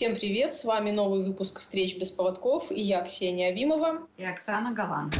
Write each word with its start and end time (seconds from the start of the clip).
Всем 0.00 0.16
привет! 0.16 0.54
С 0.54 0.64
вами 0.64 0.92
новый 0.92 1.22
выпуск 1.22 1.58
«Встреч 1.58 1.98
без 1.98 2.10
поводков» 2.10 2.72
и 2.72 2.80
я, 2.80 3.02
Ксения 3.02 3.50
Авимова. 3.50 4.08
И 4.16 4.24
Оксана 4.24 4.72
Галан. 4.72 5.12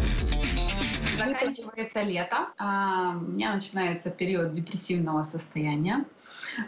Заканчивается 1.19 2.01
лето, 2.01 2.49
а 2.57 3.11
у 3.11 3.33
меня 3.33 3.53
начинается 3.53 4.11
период 4.11 4.53
депрессивного 4.53 5.23
состояния. 5.23 6.07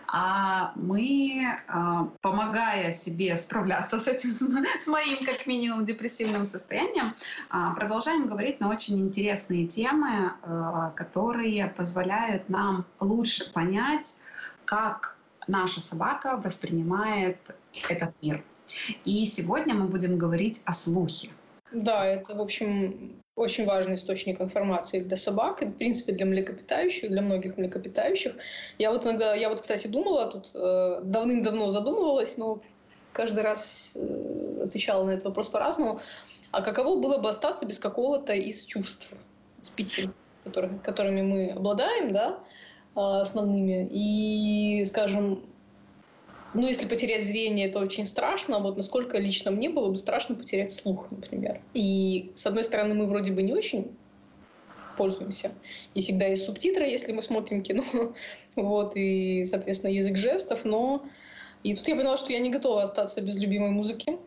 А 0.09 0.73
мы, 0.75 1.59
а, 1.69 2.11
помогая 2.21 2.91
себе 2.91 3.35
справляться 3.35 3.98
с 3.98 4.07
этим, 4.07 4.31
с 4.31 4.87
моим 4.89 5.25
как 5.25 5.47
минимум 5.47 5.87
депрессивным 5.87 6.45
состоянием, 6.45 7.15
а, 7.49 7.73
продолжаем 7.73 8.27
говорить 8.27 8.61
на 8.61 8.69
очень 8.69 9.01
интересные 9.01 9.67
темы, 9.67 10.35
а, 10.43 10.91
которые 10.91 11.69
позволяют 11.69 12.50
нам 12.50 12.85
лучше 13.00 13.50
понять, 13.54 14.17
как 14.67 15.17
наша 15.49 15.81
собака 15.81 16.36
воспринимает 16.36 17.39
этот 17.89 18.11
мир. 18.22 18.44
И 19.04 19.26
сегодня 19.26 19.75
мы 19.75 19.86
будем 19.86 20.18
говорить 20.18 20.63
о 20.64 20.72
слухе. 20.72 21.30
Да, 21.72 22.04
это, 22.04 22.35
в 22.35 22.40
общем, 22.40 23.22
очень 23.35 23.64
важный 23.64 23.94
источник 23.94 24.40
информации 24.40 25.00
для 25.00 25.17
собак 25.17 25.63
и, 25.63 25.67
в 25.67 25.75
принципе, 25.75 26.13
для 26.13 26.27
млекопитающих, 26.27 27.11
для 27.11 27.22
многих 27.22 27.57
млекопитающих. 27.57 28.35
Я 28.79 28.90
вот 28.90 29.07
иногда, 29.07 29.35
я 29.35 29.49
вот, 29.49 29.63
кстати, 29.63 29.86
думала, 29.86 30.27
тут 30.27 30.50
э, 30.54 31.00
давным-давно 31.03 31.71
задумывалась, 31.71 32.36
но 32.36 32.61
каждый 33.12 33.42
раз 33.42 33.97
э, 33.97 34.64
отвечала 34.64 35.05
на 35.05 35.11
этот 35.12 35.25
вопрос 35.25 35.48
по-разному. 35.48 35.98
А 36.50 36.61
каково 36.61 37.00
было 37.00 37.19
бы 37.19 37.30
остаться 37.30 37.64
без 37.64 37.78
какого-то 37.78 38.34
из 38.34 38.64
чувств, 38.64 39.11
из 39.62 39.69
пяти, 39.70 40.11
которыми, 40.44 40.78
которыми 40.78 41.22
мы 41.22 41.48
обладаем, 41.48 42.12
да, 42.12 42.39
э, 42.94 43.00
основными, 43.00 43.89
и, 43.91 44.84
скажем, 44.84 45.42
ну, 46.55 46.67
если 46.67 46.86
потерять 46.86 47.25
зрение, 47.25 47.69
это 47.69 47.78
очень 47.78 48.05
страшно. 48.05 48.58
Вот 48.58 48.77
насколько 48.77 49.19
лично 49.19 49.50
мне 49.50 49.70
было 49.70 49.89
бы 49.89 49.97
страшно 49.97 50.34
потерять 50.34 50.72
слух, 50.72 51.06
например. 51.11 51.62
И, 51.72 52.31
с 52.34 52.47
одной 52.47 52.64
стороны, 52.64 52.94
мы 52.94 53.06
вроде 53.06 53.33
бы 53.33 53.42
не 53.42 53.55
очень 53.55 53.91
пользуемся. 54.98 55.53
И 55.94 56.00
всегда 56.00 56.27
есть 56.27 56.44
субтитры, 56.44 56.84
если 56.84 57.12
мы 57.12 57.22
смотрим 57.22 57.62
кино. 57.62 57.84
вот, 58.56 58.92
и, 58.97 59.47
соответственно, 59.47 59.92
язык 59.92 60.19
жестов. 60.19 60.67
Но 60.67 61.06
и 61.62 61.75
тут 61.75 61.89
я 61.89 61.97
поняла, 61.97 62.19
что 62.19 62.33
я 62.33 62.39
не 62.39 62.50
готова 62.50 62.83
остаться 62.83 63.22
без 63.22 63.37
любимой 63.37 63.70
музыки. 63.70 64.19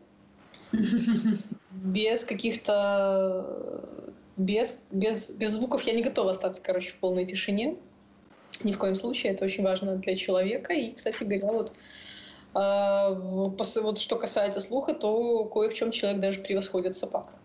Без 1.72 2.26
каких-то... 2.26 3.84
Без, 4.38 4.84
без, 4.92 5.30
без 5.32 5.52
звуков 5.52 5.84
я 5.84 5.94
не 5.94 6.02
готова 6.02 6.32
остаться, 6.32 6.62
короче, 6.62 6.90
в 6.90 6.98
полной 6.98 7.26
тишине. 7.26 7.76
Ни 8.64 8.72
в 8.72 8.78
коем 8.78 8.96
случае. 8.96 9.34
Это 9.34 9.46
очень 9.46 9.64
важно 9.64 9.98
для 9.98 10.16
человека. 10.16 10.74
И, 10.74 10.92
кстати 10.92 11.24
говоря, 11.24 11.52
вот 11.54 11.70
а, 11.70 11.74
вот 12.56 14.00
что 14.00 14.16
касается 14.16 14.62
слуха, 14.62 14.94
то 14.94 15.44
кое 15.46 15.70
в 15.70 15.74
чем 15.74 15.92
человек 15.92 16.22
даже 16.22 16.42
превосходит 16.42 16.96
собак. 16.96 17.36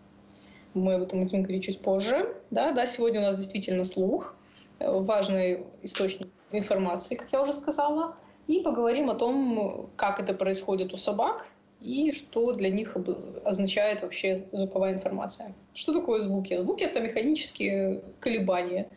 Мы 0.73 0.93
об 0.93 1.03
этом 1.03 1.21
будем 1.21 1.43
говорить 1.43 1.65
чуть 1.65 1.81
позже. 1.81 2.33
Да, 2.49 2.71
да, 2.71 2.87
сегодня 2.87 3.19
у 3.19 3.23
нас 3.23 3.37
действительно 3.37 3.83
слух, 3.83 4.33
важный 4.79 5.65
источник 5.83 6.29
информации, 6.51 7.15
как 7.15 7.31
я 7.33 7.41
уже 7.41 7.51
сказала. 7.51 8.15
И 8.47 8.61
поговорим 8.61 9.09
о 9.09 9.15
том, 9.15 9.89
как 9.97 10.19
это 10.21 10.33
происходит 10.33 10.93
у 10.93 10.97
собак 10.97 11.45
и 11.81 12.11
что 12.13 12.53
для 12.53 12.69
них 12.69 12.95
означает 13.43 14.01
вообще 14.03 14.45
звуковая 14.53 14.93
информация. 14.93 15.53
Что 15.73 15.93
такое 15.93 16.21
звуки? 16.21 16.57
Звуки– 16.57 16.83
это 16.85 17.01
механические 17.01 18.01
колебания, 18.19 18.89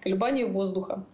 колебания 0.00 0.46
воздуха 0.46 1.04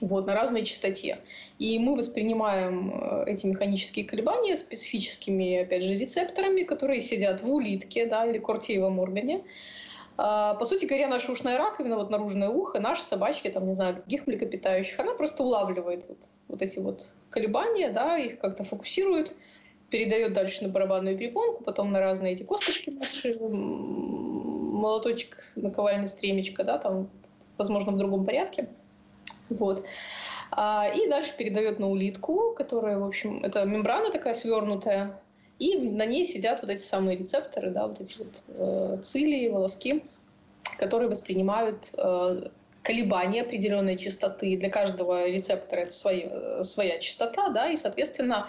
вот, 0.00 0.26
на 0.26 0.34
разной 0.34 0.64
частоте. 0.64 1.18
И 1.58 1.78
мы 1.78 1.96
воспринимаем 1.96 2.92
э, 2.92 3.24
эти 3.26 3.46
механические 3.46 4.04
колебания 4.04 4.56
специфическими, 4.56 5.62
опять 5.62 5.82
же, 5.82 5.94
рецепторами, 5.94 6.62
которые 6.62 7.00
сидят 7.00 7.42
в 7.42 7.52
улитке 7.52 8.06
да, 8.06 8.26
или 8.26 8.38
кортеевом 8.38 8.98
органе. 8.98 9.44
А, 10.16 10.54
по 10.54 10.64
сути 10.64 10.84
говоря, 10.84 11.08
наша 11.08 11.32
ушная 11.32 11.58
раковина, 11.58 11.96
вот 11.96 12.10
наружное 12.10 12.48
ухо, 12.48 12.78
наши 12.80 13.02
собачки, 13.02 13.48
там, 13.48 13.66
не 13.66 13.74
знаю, 13.74 13.96
других 13.96 14.26
млекопитающих, 14.26 15.00
она 15.00 15.14
просто 15.14 15.42
улавливает 15.42 16.04
вот, 16.08 16.18
вот 16.48 16.62
эти 16.62 16.78
вот 16.78 17.12
колебания, 17.30 17.90
да, 17.90 18.16
их 18.16 18.38
как-то 18.38 18.62
фокусирует, 18.64 19.34
передает 19.90 20.32
дальше 20.32 20.62
на 20.62 20.68
барабанную 20.68 21.18
перепонку, 21.18 21.64
потом 21.64 21.90
на 21.90 22.00
разные 22.00 22.32
эти 22.34 22.44
косточки 22.44 22.90
наши, 22.90 23.36
молоточек, 24.74 25.52
наковальня, 25.56 26.06
стремечко, 26.06 26.62
да, 26.62 26.78
там, 26.78 27.10
возможно, 27.58 27.92
в 27.92 27.96
другом 27.96 28.24
порядке– 28.24 28.68
вот. 29.48 29.84
А, 30.50 30.88
и 30.94 31.08
дальше 31.08 31.36
передает 31.36 31.78
на 31.78 31.88
улитку, 31.88 32.54
которая, 32.56 32.98
в 32.98 33.04
общем, 33.04 33.42
это 33.42 33.64
мембрана 33.64 34.10
такая 34.10 34.34
свернутая, 34.34 35.20
и 35.58 35.76
на 35.78 36.06
ней 36.06 36.24
сидят 36.26 36.62
вот 36.62 36.70
эти 36.70 36.82
самые 36.82 37.16
рецепторы, 37.16 37.70
да, 37.70 37.86
вот 37.86 38.00
эти 38.00 38.18
вот 38.18 38.44
э, 38.48 38.98
цилии, 39.02 39.48
волоски, 39.48 40.04
которые 40.78 41.08
воспринимают 41.08 41.94
э, 41.96 42.48
колебания 42.82 43.42
определенной 43.42 43.96
частоты. 43.96 44.56
Для 44.56 44.70
каждого 44.70 45.28
рецептора 45.28 45.80
это 45.80 45.92
своя, 45.92 46.62
своя 46.62 46.98
частота, 46.98 47.48
да, 47.50 47.70
и, 47.70 47.76
соответственно, 47.76 48.48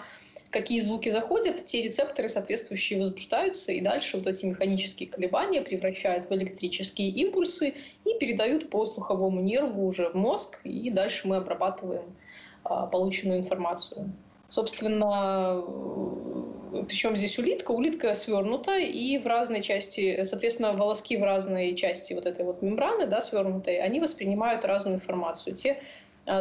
какие 0.56 0.80
звуки 0.80 1.10
заходят, 1.10 1.66
те 1.66 1.82
рецепторы 1.82 2.30
соответствующие 2.30 2.98
возбуждаются, 2.98 3.72
и 3.72 3.80
дальше 3.82 4.16
вот 4.16 4.26
эти 4.26 4.46
механические 4.46 5.08
колебания 5.08 5.60
превращают 5.60 6.30
в 6.30 6.32
электрические 6.34 7.10
импульсы 7.10 7.74
и 8.06 8.18
передают 8.18 8.70
по 8.70 8.86
слуховому 8.86 9.42
нерву 9.42 9.86
уже 9.86 10.08
в 10.08 10.14
мозг, 10.14 10.60
и 10.64 10.90
дальше 10.90 11.28
мы 11.28 11.36
обрабатываем 11.36 12.16
а, 12.64 12.86
полученную 12.86 13.40
информацию. 13.40 14.10
Собственно, 14.48 15.62
э, 16.72 16.84
причем 16.88 17.16
здесь 17.16 17.38
улитка, 17.38 17.72
улитка 17.72 18.14
свернута, 18.14 18.78
и 18.78 19.18
в 19.18 19.26
разной 19.26 19.60
части, 19.60 20.24
соответственно, 20.24 20.72
волоски 20.72 21.18
в 21.18 21.22
разной 21.22 21.74
части 21.74 22.14
вот 22.14 22.24
этой 22.24 22.46
вот 22.46 22.62
мембраны, 22.62 23.06
да, 23.06 23.20
свернутой, 23.20 23.78
они 23.78 24.00
воспринимают 24.00 24.64
разную 24.64 24.96
информацию. 24.96 25.54
Те 25.54 25.80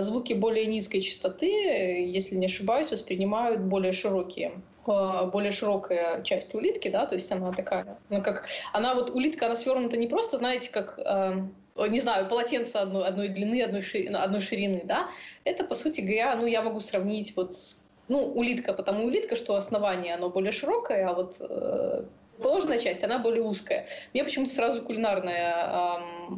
звуки 0.01 0.33
более 0.33 0.65
низкой 0.65 1.01
частоты, 1.01 1.47
если 1.47 2.35
не 2.35 2.45
ошибаюсь, 2.45 2.91
воспринимают 2.91 3.61
более 3.61 3.93
широкие 3.93 4.51
а, 4.87 5.25
более 5.27 5.51
широкая 5.51 6.21
часть 6.23 6.53
улитки, 6.53 6.89
да, 6.89 7.05
то 7.05 7.15
есть 7.15 7.31
она 7.31 7.51
такая, 7.51 7.97
ну 8.09 8.21
как, 8.21 8.45
она 8.73 8.93
вот 8.93 9.09
улитка, 9.09 9.47
она 9.47 9.55
свернута 9.55 9.97
не 9.97 10.07
просто, 10.07 10.37
знаете, 10.37 10.69
как 10.71 10.99
э, 10.99 11.87
не 11.89 11.99
знаю, 11.99 12.27
полотенце 12.27 12.77
одной, 12.77 13.05
одной 13.05 13.27
длины, 13.29 13.61
одной 13.63 13.81
ширины, 13.81 14.15
одной 14.15 14.41
ширины, 14.41 14.81
да, 14.85 15.09
это, 15.43 15.63
по 15.63 15.75
сути 15.75 16.01
говоря, 16.01 16.35
ну, 16.35 16.45
я 16.45 16.61
могу 16.61 16.79
сравнить 16.79 17.35
вот 17.35 17.55
с, 17.55 17.83
ну, 18.07 18.19
улитка, 18.19 18.73
потому 18.73 19.05
улитка, 19.05 19.35
что 19.35 19.55
основание, 19.55 20.15
оно 20.15 20.29
более 20.29 20.51
широкое, 20.51 21.07
а 21.07 21.13
вот 21.13 21.37
э, 21.39 22.05
положенная 22.41 22.77
часть, 22.77 23.03
она 23.03 23.19
более 23.19 23.43
узкая. 23.43 23.87
Мне 24.13 24.23
почему-то 24.23 24.53
сразу 24.53 24.81
кулинарная 24.83 25.67
э, 25.67 26.33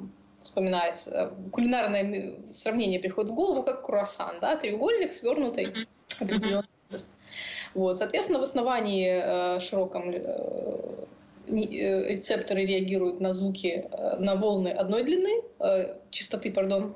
вспоминается. 0.48 1.34
Кулинарное 1.52 2.36
сравнение 2.52 3.00
приходит 3.00 3.32
в 3.32 3.36
голову, 3.36 3.64
как 3.64 3.86
круассан, 3.86 4.40
да, 4.42 4.56
треугольник, 4.56 5.14
свернутый. 5.14 5.88
Вот, 7.74 7.98
соответственно, 7.98 8.40
в 8.40 8.44
основании 8.44 9.22
э, 9.22 9.60
широком 9.60 10.10
э, 10.10 11.06
э, 11.48 12.14
рецепторы 12.14 12.66
реагируют 12.66 13.20
на 13.20 13.34
звуки, 13.34 13.86
э, 13.92 14.16
на 14.20 14.36
волны 14.36 14.70
одной 14.70 15.04
длины, 15.04 15.44
э, 15.60 15.96
частоты, 16.10 16.52
пардон, 16.52 16.96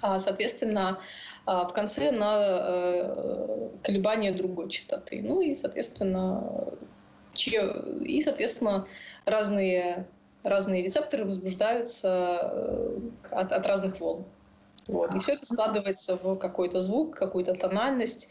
а, 0.00 0.18
соответственно, 0.18 0.98
э, 1.46 1.50
в 1.50 1.72
конце 1.72 2.10
на 2.10 2.38
э, 2.40 3.68
колебания 3.82 4.32
другой 4.32 4.70
частоты. 4.70 5.20
Ну 5.22 5.42
и, 5.42 5.54
соответственно, 5.54 6.72
и, 7.34 8.22
соответственно, 8.22 8.86
разные 9.26 10.06
разные 10.44 10.82
рецепторы 10.82 11.24
возбуждаются 11.24 12.38
э, 12.42 12.98
от, 13.30 13.52
от 13.52 13.66
разных 13.66 14.00
волн. 14.00 14.24
Вот. 14.88 15.14
И 15.14 15.18
все 15.18 15.34
это 15.34 15.46
складывается 15.46 16.16
в 16.16 16.36
какой-то 16.36 16.80
звук, 16.80 17.14
какую-то 17.14 17.54
тональность, 17.54 18.28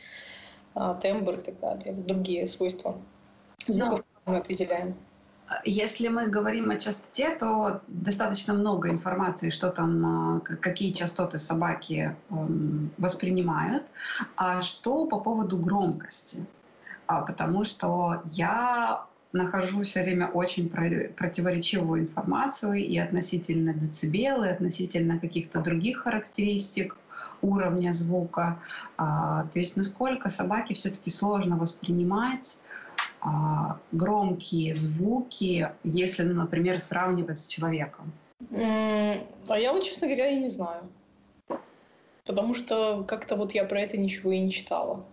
а, 0.74 0.96
тембр 0.96 1.36
и 1.36 1.42
так 1.42 1.60
далее, 1.60 1.94
другие 1.94 2.46
свойства 2.48 2.98
звуков 3.68 4.04
Но... 4.26 4.34
мы 4.34 4.38
определяем. 4.40 4.96
Если 5.66 6.08
мы 6.08 6.30
говорим 6.30 6.70
о 6.70 6.78
частоте, 6.78 7.36
то 7.36 7.82
достаточно 7.88 8.54
много 8.54 8.90
информации, 8.90 9.50
что 9.50 9.70
там, 9.70 10.06
а, 10.06 10.40
какие 10.40 10.94
частоты 10.94 11.40
собаки 11.40 12.16
эм, 12.30 12.92
воспринимают. 12.98 13.84
А 14.38 14.62
что 14.62 15.06
по 15.08 15.20
поводу 15.20 15.58
громкости? 15.58 16.46
А, 17.08 17.22
потому 17.22 17.66
что 17.66 18.22
я 18.32 19.06
нахожу 19.34 19.84
все 19.84 20.04
время 20.04 20.28
очень 20.28 20.70
противоречивую 20.70 22.02
информацию 22.02 22.76
и 22.76 22.98
относительно 22.98 23.74
децибел, 23.74 24.44
и 24.44 24.50
относительно 24.50 25.20
каких-то 25.20 25.62
других 25.62 26.00
характеристик 26.00 26.98
уровня 27.42 27.94
звука. 27.94 28.60
А, 28.98 29.48
то 29.54 29.60
есть 29.60 29.78
насколько 29.78 30.30
собаке 30.30 30.74
все-таки 30.74 31.10
сложно 31.10 31.58
воспринимать 31.58 32.60
а, 33.22 33.80
громкие 33.92 34.76
звуки, 34.76 35.72
если, 35.84 36.24
ну, 36.24 36.34
например, 36.34 36.80
сравнивать 36.80 37.40
с 37.40 37.48
человеком? 37.48 38.12
А 38.52 39.58
я 39.58 39.72
вот, 39.72 39.84
честно 39.84 40.08
говоря, 40.08 40.30
и 40.30 40.42
не 40.42 40.50
знаю. 40.50 40.90
Потому 42.26 42.54
что 42.54 43.04
как-то 43.08 43.36
вот 43.36 43.54
я 43.54 43.66
про 43.66 43.82
это 43.82 43.98
ничего 43.98 44.32
и 44.32 44.40
не 44.40 44.52
читала. 44.52 45.04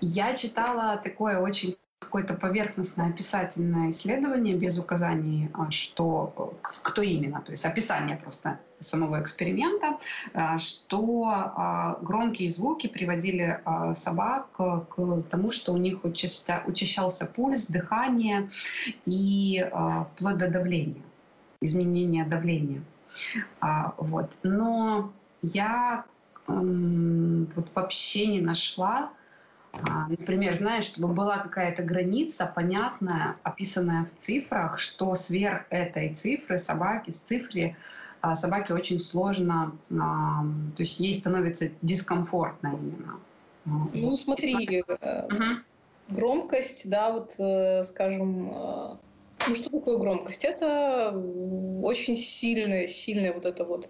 Я 0.00 0.34
читала 0.34 0.96
такое 1.02 1.38
очень 1.38 1.76
какое-то 2.12 2.34
поверхностное 2.34 3.08
описательное 3.08 3.88
исследование 3.88 4.54
без 4.54 4.78
указаний, 4.78 5.48
а, 5.54 5.70
что, 5.70 6.54
кто 6.60 7.00
именно, 7.00 7.40
то 7.40 7.52
есть 7.52 7.64
описание 7.64 8.18
просто 8.18 8.58
самого 8.80 9.22
эксперимента, 9.22 9.96
а, 10.34 10.58
что 10.58 11.24
а, 11.24 11.98
громкие 12.02 12.50
звуки 12.50 12.86
приводили 12.86 13.62
собак 13.94 14.48
к 14.52 15.22
тому, 15.30 15.52
что 15.52 15.72
у 15.72 15.78
них 15.78 16.04
учащался 16.04 17.24
пульс, 17.24 17.68
дыхание 17.68 18.50
и 19.06 19.66
вплоть 20.12 20.36
до 20.36 20.50
давления, 20.50 21.02
изменение 21.62 22.26
давления. 22.26 22.82
Вот. 23.96 24.30
Но 24.42 25.12
я 25.40 26.04
вот 26.46 27.72
вообще 27.74 28.26
не 28.26 28.40
нашла 28.42 29.12
например, 30.08 30.54
знаешь, 30.54 30.84
чтобы 30.84 31.14
была 31.14 31.38
какая-то 31.38 31.82
граница 31.82 32.50
понятная, 32.54 33.34
описанная 33.42 34.04
в 34.06 34.24
цифрах, 34.24 34.78
что 34.78 35.14
сверх 35.14 35.64
этой 35.70 36.14
цифры 36.14 36.58
собаки, 36.58 37.10
в 37.10 37.16
цифре 37.16 37.76
а, 38.20 38.34
собаке 38.34 38.74
очень 38.74 39.00
сложно, 39.00 39.76
а, 39.90 40.42
то 40.76 40.82
есть 40.82 41.00
ей 41.00 41.14
становится 41.14 41.70
дискомфортно 41.82 42.68
именно. 42.68 43.20
Ну, 43.64 44.16
смотри, 44.16 44.82
угу. 44.82 45.44
громкость, 46.08 46.90
да, 46.90 47.12
вот, 47.12 47.34
э, 47.38 47.84
скажем, 47.84 48.50
э, 48.50 48.96
ну 49.48 49.54
что 49.54 49.70
такое 49.70 49.98
громкость? 49.98 50.44
Это 50.44 51.12
очень 51.82 52.16
сильная, 52.16 52.86
сильная 52.86 53.32
вот 53.32 53.46
это 53.46 53.64
вот 53.64 53.86
а, 53.86 53.88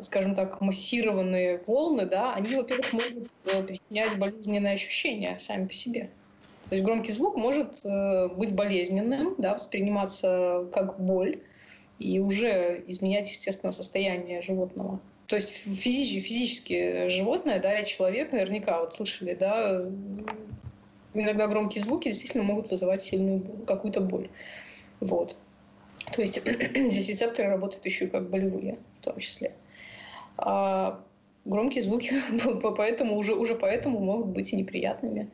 скажем 0.00 0.34
так, 0.34 0.60
массированные 0.60 1.60
волны, 1.66 2.06
да, 2.06 2.34
они, 2.34 2.54
во-первых, 2.54 2.92
могут 2.92 3.30
э, 3.46 3.62
причинять 3.64 4.16
болезненные 4.16 4.74
ощущения 4.74 5.36
сами 5.38 5.66
по 5.66 5.72
себе. 5.72 6.10
То 6.68 6.76
есть 6.76 6.84
громкий 6.84 7.12
звук 7.12 7.36
может 7.36 7.84
э, 7.84 8.28
быть 8.28 8.54
болезненным, 8.54 9.34
да, 9.38 9.54
восприниматься 9.54 10.68
как 10.72 11.00
боль 11.00 11.40
и 11.98 12.20
уже 12.20 12.84
изменять, 12.86 13.28
естественно, 13.28 13.72
состояние 13.72 14.40
животного. 14.40 15.00
То 15.26 15.36
есть 15.36 15.50
физически, 15.50 16.20
физически 16.20 17.08
животное, 17.08 17.60
да, 17.60 17.76
и 17.76 17.86
человек 17.86 18.32
наверняка, 18.32 18.80
вот 18.80 18.94
слышали, 18.94 19.34
да, 19.34 19.84
иногда 21.12 21.46
громкие 21.46 21.82
звуки 21.82 22.08
действительно 22.08 22.44
могут 22.44 22.70
вызывать 22.70 23.02
сильную 23.02 23.42
какую-то 23.66 24.00
боль. 24.00 24.28
Вот. 25.00 25.36
То 26.14 26.22
есть 26.22 26.40
здесь 26.90 27.08
рецепторы 27.08 27.48
работают 27.48 27.84
еще 27.84 28.06
как 28.06 28.30
болевые 28.30 28.78
в 29.00 29.04
том 29.04 29.18
числе. 29.18 29.52
А 30.36 31.00
громкие 31.44 31.82
звуки 31.82 32.12
поэтому 32.76 33.16
уже, 33.16 33.34
уже 33.34 33.54
поэтому 33.54 33.98
могут 34.00 34.28
быть 34.28 34.52
и 34.52 34.56
неприятными 34.56 35.28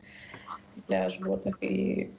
для 0.87 1.09
животных. 1.09 1.57
И 1.61 2.09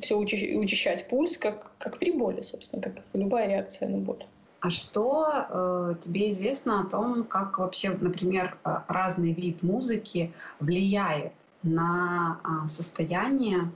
все 0.00 0.16
учащать 0.16 1.08
пульс, 1.08 1.38
как, 1.38 1.72
как 1.78 1.98
при 1.98 2.12
боли, 2.12 2.40
собственно, 2.40 2.82
как 2.82 2.94
любая 3.14 3.48
реакция 3.48 3.88
на 3.88 3.98
боль. 3.98 4.24
А 4.60 4.70
что 4.70 5.26
э, 5.50 5.94
тебе 6.00 6.30
известно 6.30 6.82
о 6.82 6.84
том, 6.84 7.24
как 7.24 7.58
вообще, 7.58 7.90
например, 7.90 8.56
э, 8.64 8.76
разный 8.86 9.32
вид 9.32 9.62
музыки 9.62 10.32
влияет 10.60 11.32
на 11.64 12.38
э, 12.44 12.68
состояние 12.68 13.72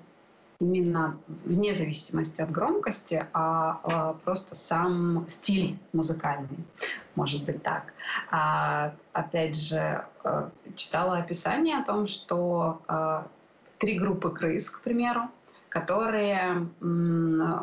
именно 0.60 1.18
вне 1.44 1.74
зависимости 1.74 2.40
от 2.40 2.50
громкости, 2.50 3.26
а, 3.32 3.80
а 3.82 4.12
просто 4.24 4.54
сам 4.54 5.26
стиль 5.28 5.78
музыкальный, 5.92 6.64
может 7.14 7.44
быть 7.44 7.62
так. 7.62 7.92
А, 8.30 8.92
опять 9.12 9.56
же, 9.56 10.04
а, 10.24 10.50
читала 10.74 11.18
описание 11.18 11.78
о 11.78 11.84
том, 11.84 12.06
что 12.06 12.80
а, 12.88 13.26
три 13.78 13.98
группы 13.98 14.30
крыс, 14.30 14.70
к 14.70 14.82
примеру, 14.82 15.22
которые, 15.68 16.68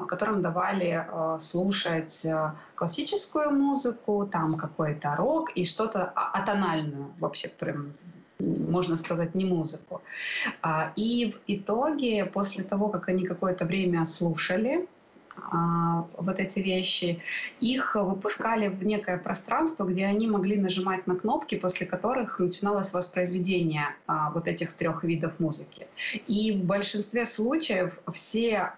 которым 0.08 0.44
давали 0.44 1.08
слушать 1.40 2.28
классическую 2.76 3.50
музыку, 3.50 4.30
там 4.32 4.56
какой-то 4.56 5.16
рок 5.16 5.52
и 5.56 5.66
что-то 5.66 6.10
атональную, 6.10 7.12
вообще 7.18 7.48
прям 7.48 7.94
можно 8.70 8.98
сказать, 8.98 9.36
не 9.36 9.46
музыку. 9.46 10.02
А, 10.62 10.92
и 10.96 11.34
в 11.34 11.52
итоге, 11.52 12.26
после 12.26 12.64
того, 12.64 12.90
как 12.90 13.10
они 13.10 13.26
какое-то 13.26 13.66
время 13.66 14.06
слушали, 14.06 14.88
а, 15.36 16.06
вот 16.18 16.40
эти 16.40 16.60
вещи, 16.60 17.22
их 17.60 17.96
выпускали 17.96 18.68
в 18.68 18.84
некое 18.84 19.18
пространство, 19.18 19.84
где 19.86 20.06
они 20.06 20.28
могли 20.28 20.62
нажимать 20.62 21.08
на 21.08 21.16
кнопки, 21.16 21.56
после 21.56 21.88
которых 21.88 22.40
начиналось 22.40 22.94
воспроизведение 22.94 23.96
а, 24.06 24.30
вот 24.30 24.48
этих 24.48 24.74
трех 24.74 25.04
видов 25.04 25.40
музыки. 25.40 25.88
И 26.28 26.52
в 26.52 26.66
большинстве 26.66 27.26
случаев 27.26 27.98
все 28.14 28.74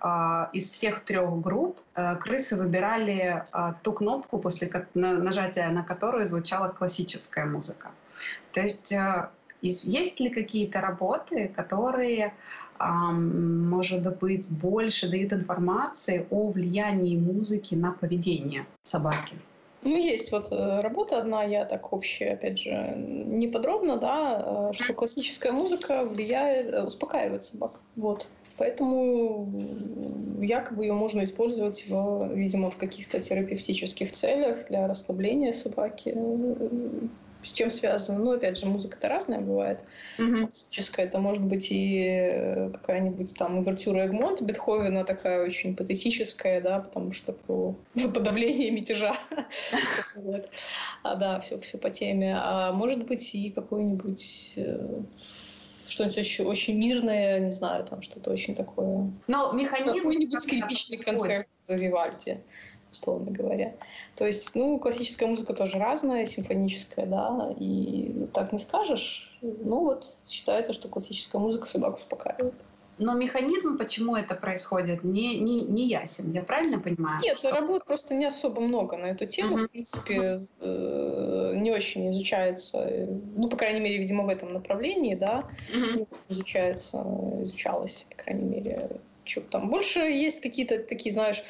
из 0.53 0.69
всех 0.69 1.01
трех 1.01 1.41
групп 1.41 1.77
э, 1.95 2.15
крысы 2.18 2.56
выбирали 2.56 3.45
ту 3.83 3.91
кнопку, 3.94 4.38
после 4.38 4.69
нажатия 4.94 5.69
на 5.69 5.83
которую 5.83 6.25
звучала 6.25 6.69
классическая 6.69 7.45
музыка. 7.45 7.91
То 8.53 8.61
есть 8.61 8.91
э, 8.91 9.29
есть 9.69 10.19
ли 10.19 10.29
какие-то 10.29 10.81
работы, 10.81 11.47
которые, 11.56 12.33
может 12.79 14.17
быть, 14.17 14.50
больше 14.50 15.09
дают 15.09 15.33
информации 15.33 16.25
о 16.29 16.50
влиянии 16.50 17.17
музыки 17.17 17.75
на 17.75 17.91
поведение 17.91 18.65
собаки? 18.83 19.35
Ну, 19.85 19.95
есть 19.97 20.31
вот 20.31 20.51
э, 20.51 20.81
работа 20.81 21.19
одна, 21.19 21.44
я 21.44 21.63
так 21.63 21.94
общая, 21.94 22.33
опять 22.33 22.57
же, 22.57 22.95
не 22.97 23.47
подробно, 23.47 23.97
да, 23.97 24.69
э, 24.71 24.73
что 24.73 24.94
классическая 24.94 25.51
музыка 25.51 26.03
влияет, 26.06 26.73
э, 26.73 26.83
успокаивает 26.83 27.44
собак. 27.44 27.73
Вот. 27.95 28.27
Поэтому 28.57 29.53
якобы 30.41 30.85
ее 30.85 30.94
можно 30.94 31.23
использовать, 31.23 31.85
в, 31.88 32.33
видимо, 32.33 32.71
в 32.71 32.77
каких-то 32.77 33.21
терапевтических 33.21 34.11
целях 34.11 34.68
для 34.69 34.88
расслабления 34.88 35.51
собаки 35.51 36.15
с 37.45 37.53
чем 37.53 37.71
связано. 37.71 38.19
Ну, 38.19 38.31
опять 38.31 38.57
же, 38.57 38.65
музыка-то 38.65 39.07
разная 39.07 39.39
бывает. 39.39 39.83
Mm-hmm. 40.18 40.42
Классическая. 40.42 41.06
Это 41.06 41.19
может 41.19 41.44
быть 41.44 41.68
и 41.71 42.03
э, 42.06 42.69
какая-нибудь 42.71 43.33
там 43.36 43.57
увертюра 43.57 44.06
Эгмонт 44.06 44.42
Бетховена, 44.42 45.03
такая 45.03 45.44
очень 45.44 45.75
патетическая, 45.75 46.62
да, 46.62 46.80
потому 46.80 47.12
что 47.12 47.33
про 47.33 47.75
подавление 48.13 48.71
мятежа. 48.71 49.13
А, 51.03 51.15
да, 51.15 51.39
все, 51.39 51.59
все 51.59 51.77
по 51.77 51.89
теме. 51.89 52.36
А 52.38 52.71
может 52.71 53.06
быть 53.06 53.35
и 53.35 53.52
какой-нибудь 53.52 54.54
э, 54.56 55.02
что-нибудь 55.85 56.18
очень, 56.18 56.45
очень 56.45 56.78
мирное, 56.80 57.40
не 57.40 57.52
знаю, 57.52 57.83
там 57.85 58.02
что-то 58.02 58.31
очень 58.31 58.56
такое. 58.56 59.11
Но 59.28 59.52
механизм... 59.54 59.97
Какой-нибудь 59.97 60.42
скрипичный 60.42 60.97
концерт 60.97 61.47
Вивальди 61.68 62.40
условно 62.95 63.31
говоря. 63.31 63.75
То 64.16 64.25
есть, 64.25 64.56
ну, 64.56 64.80
классическая 64.80 65.28
музыка 65.28 65.54
тоже 65.54 65.78
разная, 65.78 66.25
симфоническая, 66.25 67.06
да, 67.06 67.54
и 67.59 68.28
так 68.33 68.52
не 68.52 68.59
скажешь. 68.59 69.37
Ну, 69.42 69.81
вот 69.81 70.06
считается, 70.28 70.73
что 70.73 70.87
классическая 70.87 71.37
музыка 71.37 71.68
собаку 71.68 71.97
успокаивает. 71.97 72.56
Но 72.97 73.14
механизм, 73.14 73.78
почему 73.78 74.16
это 74.16 74.35
происходит, 74.35 75.04
не, 75.04 75.37
не, 75.40 75.61
не 75.61 75.87
ясен. 75.87 76.31
Я 76.31 76.44
правильно 76.44 76.80
понимаю? 76.80 77.21
Нет, 77.21 77.40
что... 77.40 77.52
работ 77.52 77.85
просто 77.85 78.16
не 78.16 78.25
особо 78.25 78.61
много 78.61 78.95
на 78.95 79.07
эту 79.07 79.25
тему. 79.25 79.57
Uh-huh. 79.57 79.68
В 79.68 79.71
принципе, 79.71 80.40
э, 80.61 81.54
не 81.57 81.71
очень 81.71 82.09
изучается. 82.11 83.07
Ну, 83.35 83.49
по 83.49 83.57
крайней 83.57 83.81
мере, 83.81 83.97
видимо, 83.97 84.23
в 84.23 84.30
этом 84.30 84.54
направлении, 84.54 85.16
да, 85.16 85.44
uh-huh. 85.73 86.07
изучается, 86.30 87.06
изучалось, 87.42 88.07
по 88.09 88.23
крайней 88.23 88.45
мере, 88.45 88.90
что 89.25 89.42
там. 89.42 89.69
Больше 89.69 89.99
есть 89.99 90.40
какие-то 90.42 90.80
такие, 90.80 91.11
знаешь, 91.11 91.44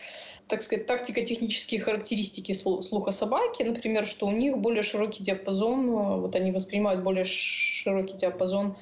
так 0.48 0.62
сказать, 0.62 0.86
тактико-технические 0.86 1.80
характеристики 1.80 2.54
слуха 2.54 3.12
собаки, 3.12 3.64
например, 3.64 4.06
что 4.06 4.28
у 4.28 4.32
них 4.32 4.58
более 4.58 4.84
широкий 4.84 5.24
диапазон, 5.24 5.90
э, 5.90 6.20
вот 6.20 6.36
они 6.36 6.52
воспринимают 6.52 7.02
более 7.02 7.26
широкий 7.26 8.14
диапазон 8.14 8.78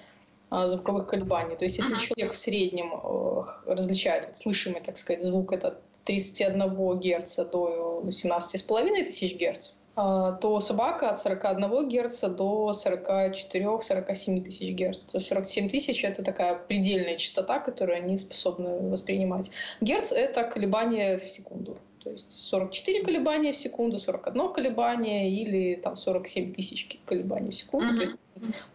а, 0.50 0.68
звуковых 0.68 1.08
колебаний. 1.08 1.56
То 1.56 1.66
есть 1.66 1.78
если 1.78 1.96
человек 1.96 2.34
в 2.34 2.38
среднем 2.38 2.94
э, 2.94 3.74
различает 3.74 4.38
слышимый, 4.38 4.82
так 4.82 4.98
сказать, 4.98 5.24
звук 5.24 5.54
это 5.54 5.80
31 6.04 7.00
Гц 7.00 7.38
до 7.52 8.04
17,5 8.06 9.06
тысяч 9.06 9.36
Гц, 9.36 9.72
то 9.96 10.60
собака 10.60 11.12
от 11.12 11.20
41 11.20 11.90
Гц 11.90 12.22
до 12.30 12.72
44-47 12.72 14.44
тысяч 14.44 14.76
Гц. 14.76 15.04
То 15.04 15.18
есть 15.18 15.28
47 15.28 15.70
тысяч– 15.70 16.04
это 16.06 16.24
такая 16.24 16.56
предельная 16.56 17.18
частота, 17.18 17.60
которую 17.60 17.98
они 17.98 18.18
способны 18.18 18.90
воспринимать. 18.90 19.52
Герц– 19.82 20.12
это 20.14 20.44
колебания 20.44 21.20
в 21.20 21.28
секунду. 21.28 21.78
То 22.04 22.10
есть 22.10 22.34
44 22.34 23.04
колебания 23.04 23.54
в 23.54 23.56
секунду, 23.56 23.98
41 23.98 24.52
колебание 24.52 25.32
или 25.32 25.76
там 25.76 25.96
47 25.96 26.54
тысяч 26.54 27.00
колебаний 27.06 27.52
в 27.52 27.56
секунду. 27.56 27.94
Uh-huh. 27.94 27.98
То 27.98 28.04
есть 28.04 28.18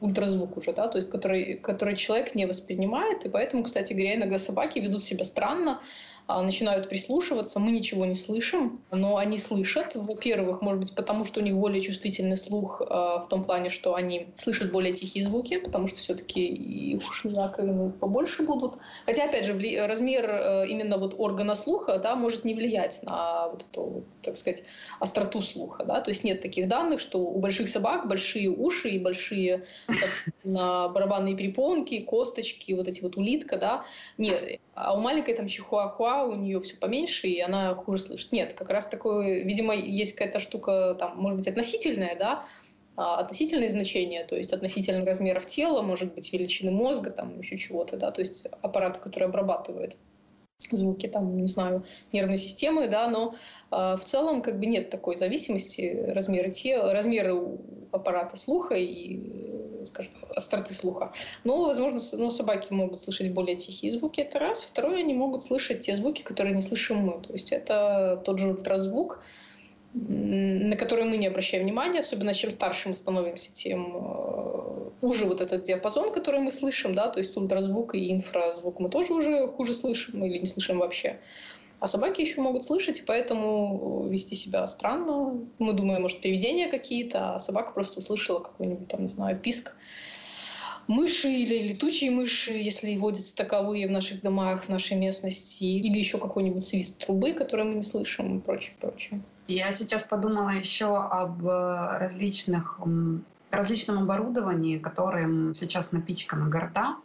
ультразвук 0.00 0.56
уже, 0.56 0.72
да, 0.72 0.88
то 0.88 0.98
есть 0.98 1.10
который, 1.10 1.54
который 1.54 1.96
человек 1.96 2.34
не 2.34 2.46
воспринимает. 2.46 3.26
И 3.26 3.28
поэтому, 3.28 3.64
кстати 3.64 3.92
говоря, 3.92 4.14
иногда 4.14 4.38
собаки 4.38 4.78
ведут 4.78 5.02
себя 5.02 5.24
странно, 5.24 5.72
а, 5.72 5.82
начинают 6.28 6.88
прислушиваться, 6.88 7.58
мы 7.58 7.70
ничего 7.70 8.04
не 8.04 8.14
слышим, 8.14 8.82
но 8.90 9.16
они 9.16 9.38
слышат. 9.38 9.94
Во-первых, 9.94 10.60
может 10.60 10.80
быть, 10.80 10.94
потому 10.94 11.24
что 11.24 11.40
у 11.40 11.42
них 11.42 11.54
более 11.54 11.80
чувствительный 11.80 12.36
слух 12.36 12.80
в 12.80 13.26
том 13.30 13.44
плане, 13.44 13.70
что 13.70 13.94
они 13.94 14.28
слышат 14.36 14.70
более 14.70 14.92
тихие 14.92 15.24
звуки, 15.24 15.58
потому 15.58 15.88
что 15.88 15.98
все-таки 15.98 16.46
и 16.46 16.96
ушные 16.96 17.36
раковины 17.36 17.90
побольше 17.90 18.42
будут. 18.42 18.74
Хотя, 19.06 19.24
опять 19.24 19.46
же, 19.46 19.52
размер 19.86 20.28
э, 20.28 20.66
именно 20.68 20.98
вот 20.98 21.14
органа 21.18 21.54
слуха 21.54 21.98
да, 21.98 22.14
может 22.14 22.44
не 22.44 22.54
влиять 22.54 23.02
на 23.02 23.48
вот 23.48 23.66
эту, 23.70 24.04
так 24.22 24.36
сказать, 24.36 24.62
остроту 25.00 25.42
слуха. 25.42 25.84
Да? 25.84 26.00
То 26.00 26.10
есть 26.10 26.24
нет 26.24 26.40
таких 26.40 26.68
данных, 26.68 27.00
что 27.00 27.18
у 27.18 27.38
больших 27.38 27.68
собак 27.68 28.06
большие 28.06 28.50
уши 28.50 28.90
и 28.90 28.98
большие 28.98 29.64
барабанные 30.44 31.36
перепонки, 31.36 32.00
косточки, 32.00 32.72
вот 32.72 32.88
эти 32.88 33.00
вот 33.00 33.16
улитка, 33.16 33.56
да. 33.56 33.84
Нет, 34.18 34.60
а 34.74 34.96
у 34.96 35.00
маленькой 35.00 35.34
там 35.34 35.48
чихуахуа, 35.48 36.17
у 36.24 36.34
нее 36.34 36.60
все 36.60 36.76
поменьше, 36.76 37.28
и 37.28 37.40
она 37.40 37.74
хуже 37.74 38.02
слышит. 38.02 38.32
Нет, 38.32 38.52
как 38.54 38.70
раз 38.70 38.86
такое, 38.88 39.44
видимо, 39.44 39.74
есть 39.74 40.14
какая-то 40.14 40.38
штука, 40.38 40.96
там, 40.98 41.16
может 41.18 41.38
быть, 41.38 41.48
относительная, 41.48 42.16
да, 42.16 42.44
а, 42.96 43.20
относительные 43.20 43.68
значения, 43.68 44.24
то 44.24 44.36
есть 44.36 44.52
относительно 44.52 45.04
размеров 45.04 45.46
тела, 45.46 45.82
может 45.82 46.14
быть, 46.14 46.32
величины 46.32 46.70
мозга, 46.70 47.10
там 47.10 47.38
еще 47.38 47.56
чего-то, 47.56 47.96
да, 47.96 48.10
то 48.10 48.20
есть 48.20 48.46
аппарат, 48.62 48.98
который 48.98 49.28
обрабатывает 49.28 49.96
звуки, 50.58 51.06
там, 51.06 51.36
не 51.36 51.46
знаю, 51.46 51.84
нервной 52.12 52.36
системы, 52.36 52.88
да, 52.88 53.08
но 53.08 53.34
э, 53.70 53.96
в 53.96 54.04
целом 54.04 54.42
как 54.42 54.58
бы 54.58 54.66
нет 54.66 54.90
такой 54.90 55.16
зависимости 55.16 56.04
размеры 56.08 56.50
тела, 56.50 56.92
размеры 56.92 57.34
аппарата 57.92 58.36
слуха 58.36 58.74
и, 58.74 59.84
скажем, 59.84 60.12
остроты 60.34 60.74
слуха. 60.74 61.12
Но, 61.44 61.64
возможно, 61.64 61.98
ну, 62.18 62.30
собаки 62.30 62.72
могут 62.72 63.00
слышать 63.00 63.32
более 63.32 63.56
тихие 63.56 63.92
звуки, 63.92 64.20
это 64.20 64.38
раз. 64.38 64.64
Второе, 64.64 64.98
они 64.98 65.14
могут 65.14 65.44
слышать 65.44 65.82
те 65.82 65.96
звуки, 65.96 66.22
которые 66.22 66.54
не 66.54 66.62
слышим 66.62 66.98
мы. 66.98 67.22
То 67.22 67.32
есть 67.32 67.52
это 67.52 68.20
тот 68.24 68.38
же 68.38 68.48
ультразвук, 68.48 69.22
на 69.94 70.76
которые 70.76 71.08
мы 71.08 71.16
не 71.16 71.26
обращаем 71.26 71.64
внимания, 71.64 72.00
особенно 72.00 72.34
чем 72.34 72.50
старше 72.50 72.90
мы 72.90 72.96
становимся, 72.96 73.52
тем 73.52 73.96
э, 73.96 74.90
уже 75.00 75.24
вот 75.24 75.40
этот 75.40 75.62
диапазон, 75.62 76.12
который 76.12 76.40
мы 76.40 76.50
слышим, 76.50 76.94
да, 76.94 77.08
то 77.08 77.18
есть 77.18 77.36
ультразвук 77.36 77.94
и 77.94 78.12
инфразвук 78.12 78.80
мы 78.80 78.90
тоже 78.90 79.14
уже 79.14 79.48
хуже 79.48 79.74
слышим 79.74 80.24
или 80.24 80.38
не 80.38 80.46
слышим 80.46 80.78
вообще. 80.78 81.18
А 81.80 81.86
собаки 81.86 82.20
еще 82.20 82.40
могут 82.40 82.64
слышать, 82.64 82.98
и 82.98 83.02
поэтому 83.02 84.08
вести 84.08 84.34
себя 84.34 84.66
странно. 84.66 85.40
Мы 85.60 85.72
думаем, 85.72 86.02
может, 86.02 86.20
привидения 86.20 86.68
какие-то, 86.68 87.36
а 87.36 87.38
собака 87.38 87.70
просто 87.70 88.00
услышала 88.00 88.40
какой-нибудь, 88.40 88.88
там, 88.88 89.02
не 89.02 89.08
знаю, 89.08 89.38
писк 89.38 89.76
мыши 90.88 91.28
или 91.28 91.68
летучие 91.68 92.10
мыши, 92.10 92.52
если 92.52 92.96
водятся 92.96 93.36
таковые 93.36 93.86
в 93.86 93.90
наших 93.90 94.22
домах, 94.22 94.64
в 94.64 94.68
нашей 94.68 94.96
местности, 94.96 95.64
или 95.64 95.98
еще 95.98 96.18
какой-нибудь 96.18 96.64
свист 96.64 96.98
трубы, 96.98 97.32
который 97.32 97.64
мы 97.64 97.76
не 97.76 97.82
слышим 97.82 98.38
и 98.38 98.40
прочее, 98.40 98.74
прочее. 98.80 99.20
Я 99.46 99.72
сейчас 99.72 100.02
подумала 100.02 100.50
еще 100.50 100.96
об 100.96 101.46
э, 101.46 101.98
различных 101.98 102.80
различном 103.50 104.02
оборудовании, 104.02 104.78
которым 104.78 105.54
сейчас 105.54 105.92
напичкана 105.92 106.50
города. 106.50 106.96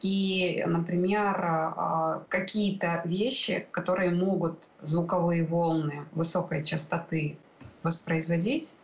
И, 0.00 0.64
например, 0.66 1.36
э, 1.44 2.20
какие-то 2.28 3.02
вещи, 3.04 3.66
которые 3.70 4.10
могут 4.10 4.68
звуковые 4.80 5.44
волны 5.44 6.06
высокой 6.12 6.64
частоты 6.64 7.36
воспроизводить, 7.82 8.74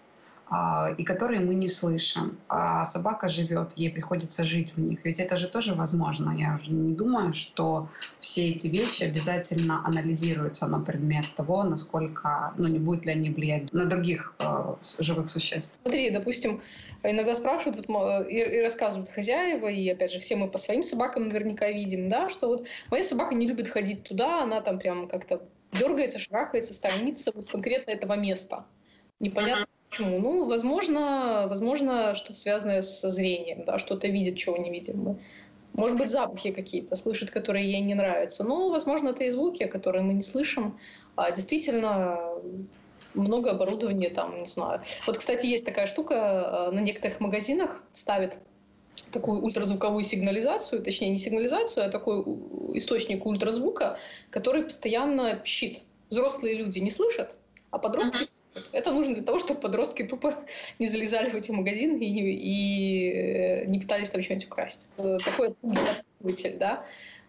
и 0.97 1.03
которые 1.03 1.41
мы 1.41 1.57
не 1.57 1.67
слышим. 1.67 2.39
А 2.49 2.85
собака 2.85 3.29
живет, 3.29 3.73
ей 3.75 3.91
приходится 3.91 4.45
жить 4.45 4.73
у 4.77 4.81
них. 4.81 5.05
Ведь 5.05 5.19
это 5.19 5.37
же 5.37 5.49
тоже 5.49 5.75
возможно. 5.75 6.31
Я 6.31 6.55
уже 6.55 6.71
не 6.71 6.95
думаю, 6.95 7.33
что 7.33 7.89
все 8.21 8.51
эти 8.51 8.69
вещи 8.69 9.03
обязательно 9.03 9.85
анализируются 9.85 10.69
на 10.69 10.81
предмет 10.81 11.27
того, 11.37 11.65
насколько, 11.65 12.55
ну, 12.59 12.69
не 12.69 12.79
будет 12.79 13.05
ли 13.05 13.13
они 13.13 13.31
влиять 13.31 13.73
на 13.73 13.87
других 13.87 14.35
э, 14.39 14.75
живых 15.01 15.29
существ. 15.29 15.77
Смотри, 15.83 16.11
допустим, 16.11 16.61
иногда 17.03 17.35
спрашивают 17.35 17.89
вот, 17.89 18.29
и, 18.29 18.39
и 18.39 18.61
рассказывают 18.61 19.11
хозяева, 19.11 19.67
и 19.67 19.89
опять 19.89 20.13
же, 20.13 20.21
все 20.21 20.37
мы 20.37 20.49
по 20.49 20.59
своим 20.59 20.85
собакам 20.85 21.27
наверняка 21.27 21.69
видим, 21.71 22.09
да, 22.09 22.29
что 22.29 22.47
вот 22.47 22.69
моя 22.91 23.03
собака 23.03 23.35
не 23.35 23.49
любит 23.49 23.69
ходить 23.69 24.05
туда, 24.05 24.45
она 24.45 24.61
там 24.61 24.79
прям 24.79 25.09
как-то 25.09 25.43
дергается, 25.73 26.21
шарахается, 26.21 26.73
сторонится 26.73 27.33
вот 27.35 27.51
конкретно 27.51 27.91
этого 27.91 28.15
места. 28.15 28.65
Непонятно, 29.19 29.67
Почему? 29.97 30.19
Ну, 30.19 30.47
возможно, 30.47 31.47
возможно, 31.49 32.15
что-то 32.15 32.35
связанное 32.35 32.83
со 32.83 33.09
зрением, 33.09 33.65
да, 33.65 33.79
что-то 33.79 34.09
видит, 34.09 34.37
чего 34.37 34.57
не 34.57 34.71
видим 34.71 35.03
мы. 35.03 35.19
Может 35.73 35.99
быть, 35.99 36.11
запахи 36.11 36.53
какие-то 36.53 36.97
слышит, 36.97 37.31
которые 37.31 37.71
ей 37.71 37.81
не 37.83 37.95
нравятся. 37.95 38.45
Но, 38.45 38.71
возможно, 38.71 39.11
это 39.11 39.25
и 39.25 39.31
звуки, 39.31 39.67
которые 39.67 40.03
мы 40.03 40.15
не 40.15 40.23
слышим. 40.23 40.79
А 41.17 41.31
действительно, 41.31 42.19
много 43.15 43.51
оборудования 43.51 44.09
там, 44.09 44.41
не 44.41 44.47
знаю. 44.47 44.81
Вот, 45.07 45.19
кстати, 45.19 45.47
есть 45.47 45.65
такая 45.65 45.87
штука, 45.87 46.69
э, 46.71 46.75
на 46.75 46.81
некоторых 46.81 47.21
магазинах 47.21 47.83
ставят 47.93 48.39
такую 49.13 49.43
ультразвуковую 49.43 50.05
сигнализацию, 50.05 50.83
точнее, 50.83 51.11
не 51.11 51.19
сигнализацию, 51.19 51.87
а 51.87 51.89
такой 51.91 52.23
источник 52.75 53.27
ультразвука, 53.27 53.99
который 54.31 54.63
постоянно 54.63 55.37
пищит. 55.37 55.83
Взрослые 56.09 56.55
люди 56.55 56.79
не 56.79 56.91
слышат, 56.91 57.37
а 57.71 57.79
подростки 57.79 58.23
uh-huh. 58.23 58.46
Это 58.73 58.93
нужно 58.93 59.15
для 59.15 59.23
того, 59.23 59.39
чтобы 59.39 59.61
подростки 59.61 60.03
тупо 60.03 60.35
не 60.79 60.89
залезали 60.89 61.31
в 61.31 61.35
эти 61.35 61.51
магазины 61.51 61.99
и, 62.03 62.33
и 62.33 63.13
э, 63.13 63.65
не 63.67 63.79
пытались 63.79 64.11
там 64.11 64.23
что-нибудь 64.23 64.47
украсть. 64.47 64.89
Такой 64.97 65.55
двигатель, 66.21 66.57
да, 66.59 66.85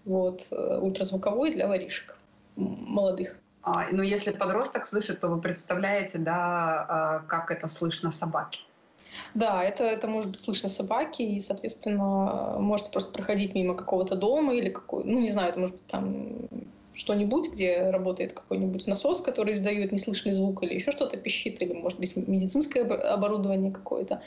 вот, 0.05 0.48
э, 0.51 0.79
ультразвуковой 0.81 1.51
для 1.51 1.67
воришек 1.67 2.17
молодых. 2.55 3.36
А, 3.62 3.86
ну, 3.91 4.01
если 4.01 4.31
подросток 4.31 4.86
слышит, 4.88 5.19
то 5.19 5.27
вы 5.27 5.41
представляете, 5.41 6.19
да, 6.19 6.86
а, 6.88 7.19
как 7.27 7.51
это 7.51 7.67
слышно 7.67 8.12
собаке? 8.12 8.62
Да, 9.34 9.62
это, 9.62 9.84
это 9.84 10.07
может 10.07 10.31
быть 10.31 10.39
слышно 10.39 10.69
собаки, 10.69 11.22
и, 11.22 11.39
соответственно, 11.39 12.60
может 12.60 12.91
просто 12.91 13.12
проходить 13.12 13.55
мимо 13.55 13.75
какого-то 13.75 14.15
дома 14.15 14.53
или 14.55 14.69
какой, 14.69 15.03
ну, 15.03 15.19
не 15.19 15.29
знаю, 15.29 15.50
это 15.50 15.60
может 15.60 15.75
быть 15.75 15.88
там 15.88 16.48
что-нибудь, 16.98 17.51
где 17.51 17.89
работает 17.89 18.34
какой-нибудь 18.34 18.88
насос, 18.88 19.22
который 19.22 19.54
издает 19.54 19.92
неслышный 19.92 20.34
звук 20.34 20.63
или 20.63 20.74
еще 20.74 20.92
что-то 20.92 21.16
пищит, 21.18 21.62
или, 21.62 21.74
может 21.74 22.00
быть, 22.00 22.16
медицинское 22.16 22.82
оборудование 22.82 23.72
какое-то. 23.72 24.22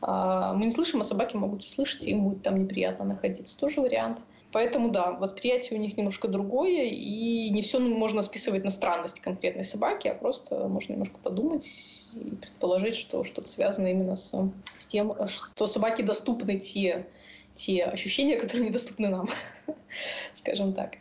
А, 0.00 0.52
мы 0.54 0.66
не 0.66 0.70
слышим, 0.70 1.00
а 1.00 1.04
собаки 1.04 1.36
могут 1.36 1.64
услышать, 1.64 2.04
и 2.06 2.10
им 2.10 2.24
будет 2.24 2.42
там 2.42 2.62
неприятно 2.62 3.04
находиться. 3.04 3.58
Тоже 3.58 3.80
вариант. 3.80 4.24
Поэтому, 4.52 4.90
да, 4.90 5.12
восприятие 5.12 5.78
у 5.78 5.82
них 5.82 5.96
немножко 5.96 6.28
другое, 6.28 6.84
и 6.84 7.50
не 7.50 7.62
все 7.62 7.80
можно 7.80 8.22
списывать 8.22 8.64
на 8.64 8.70
странность 8.70 9.20
конкретной 9.20 9.64
собаки, 9.64 10.08
а 10.08 10.14
просто 10.14 10.68
можно 10.68 10.92
немножко 10.92 11.18
подумать 11.18 12.10
и 12.14 12.36
предположить, 12.36 12.94
что 12.94 13.24
что-то 13.24 13.48
связано 13.48 13.88
именно 13.88 14.16
с, 14.16 14.32
с 14.64 14.86
тем, 14.86 15.12
что 15.26 15.66
собаке 15.66 16.02
доступны 16.02 16.58
те, 16.58 17.06
те 17.54 17.84
ощущения, 17.84 18.38
которые 18.38 18.68
недоступны 18.68 19.08
нам, 19.08 19.28
скажем 20.32 20.72
так. 20.72 20.92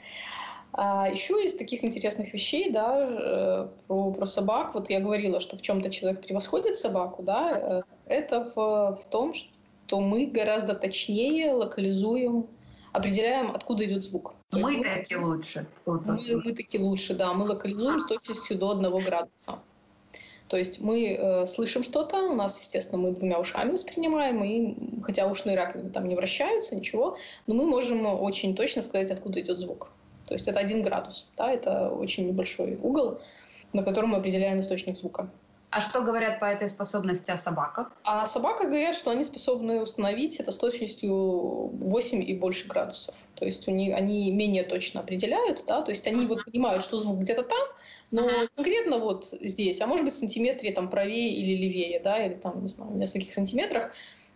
А 0.77 1.08
еще 1.10 1.41
из 1.46 1.55
таких 1.55 1.86
интересных 1.86 2.34
вещей, 2.34 2.70
да, 2.70 2.98
э, 3.00 3.67
про, 3.88 4.12
про 4.12 4.25
собак, 4.25 4.74
вот 4.74 4.89
я 4.89 5.00
говорила, 5.00 5.39
что 5.39 5.55
в 5.55 5.62
чем-то 5.62 5.89
человек 5.89 6.22
превосходит 6.22 6.75
собаку, 6.75 7.24
да, 7.24 7.84
э, 8.08 8.13
это 8.13 8.44
в, 8.44 9.00
в 9.01 9.10
том, 9.10 9.34
что 9.34 10.01
мы 10.01 10.25
гораздо 10.25 10.75
точнее 10.75 11.53
локализуем, 11.53 12.48
определяем, 12.91 13.51
откуда 13.51 13.86
идет 13.86 14.03
звук. 14.03 14.34
Мы 14.51 14.84
таки 14.84 15.15
лучше. 15.15 15.65
Мы, 15.86 16.41
мы 16.44 16.51
таки 16.51 16.77
лучше, 16.77 17.13
да, 17.13 17.34
мы 17.34 17.46
локализуем 17.46 18.01
с 18.01 18.05
точностью 18.05 18.58
до 18.58 18.72
одного 18.72 19.00
градуса. 19.00 19.60
То 20.50 20.58
есть 20.58 20.82
мы 20.82 21.17
э, 21.17 21.46
слышим 21.46 21.84
что-то, 21.84 22.17
у 22.17 22.36
нас, 22.36 22.60
естественно, 22.60 23.01
мы 23.01 23.12
двумя 23.12 23.39
ушами 23.39 23.72
воспринимаем, 23.72 24.44
и 24.44 25.01
хотя 25.03 25.25
ушные 25.27 25.55
раковины 25.55 25.89
там 25.89 26.03
не 26.03 26.15
вращаются, 26.15 26.75
ничего, 26.75 27.15
но 27.48 27.55
мы 27.55 27.65
можем 27.65 28.05
очень 28.05 28.55
точно 28.58 28.82
сказать, 28.82 29.10
откуда 29.10 29.39
идет 29.39 29.58
звук. 29.58 29.89
То 30.27 30.34
есть 30.34 30.48
это 30.48 30.60
один 30.60 30.82
градус, 30.82 31.29
да, 31.38 31.51
это 31.51 31.91
очень 31.91 32.27
небольшой 32.27 32.77
угол, 32.82 33.20
на 33.74 33.84
котором 33.84 34.10
мы 34.10 34.17
определяем 34.17 34.60
источник 34.60 34.98
звука. 34.98 35.29
А 35.75 35.82
что 35.82 36.03
говорят 36.03 36.39
по 36.39 36.46
этой 36.46 36.70
способности 36.70 37.32
о 37.32 37.38
собаках? 37.38 37.91
А 38.05 38.25
собака 38.25 38.63
говорят, 38.63 38.96
что 38.96 39.12
они 39.12 39.25
способны 39.25 39.82
установить 39.82 40.39
это 40.39 40.53
с 40.53 40.58
точностью 40.58 41.13
8 41.13 42.24
и 42.24 42.34
больше 42.34 42.65
градусов. 42.67 43.13
То 43.36 43.44
есть 43.46 43.67
у 43.67 43.72
них, 43.72 43.94
они 43.94 44.32
менее 44.32 44.63
точно 44.63 45.01
определяют, 45.01 45.65
да, 45.67 45.82
то 45.82 45.91
есть 45.91 46.08
они 46.08 46.25
вот 46.27 46.46
понимают, 46.46 46.82
что 46.82 46.98
звук 46.98 47.20
где-то 47.20 47.44
там, 47.44 47.67
но 48.10 48.48
конкретно 48.55 49.00
вот 49.00 49.25
здесь, 49.41 49.82
а 49.82 49.88
может 49.88 50.05
быть 50.05 50.13
в 50.13 50.17
сантиметре 50.17 50.72
там 50.72 50.89
правее 50.89 51.29
или 51.34 51.58
левее, 51.58 52.00
да, 52.00 52.25
или 52.25 52.36
там, 52.36 52.62
не 52.62 52.70
знаю, 52.70 52.91
в 52.91 52.96
нескольких 52.96 53.34
сантиметрах. 53.34 53.91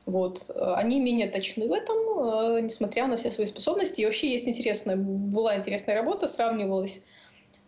Вот. 0.10 0.50
Э, 0.50 0.74
они 0.76 1.00
менее 1.00 1.28
точны 1.28 1.68
в 1.68 1.72
этом, 1.72 1.98
э, 1.98 2.62
несмотря 2.62 3.08
на 3.08 3.16
все 3.16 3.30
свои 3.30 3.46
способности. 3.46 4.02
И 4.02 4.06
вообще 4.06 4.32
есть 4.32 4.48
интересная, 4.48 4.96
была 4.96 5.56
интересная 5.56 5.96
работа, 5.96 6.28
сравнивалась 6.28 7.02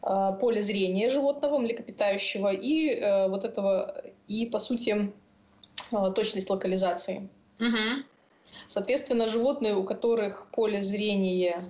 э, 0.02 0.32
поле 0.40 0.62
зрения 0.62 1.10
животного, 1.10 1.60
млекопитающего, 1.60 2.50
и 2.52 3.30
вот 3.30 3.46
этого, 3.46 4.04
и, 4.28 4.48
по 4.48 4.60
сути, 4.60 5.12
точность 6.16 6.50
локализации. 6.50 7.30
Угу. 7.60 8.06
Соответственно, 8.68 9.28
животные, 9.28 9.76
у 9.76 9.84
которых 9.84 10.48
поле 10.52 10.82
зрения 10.82 11.62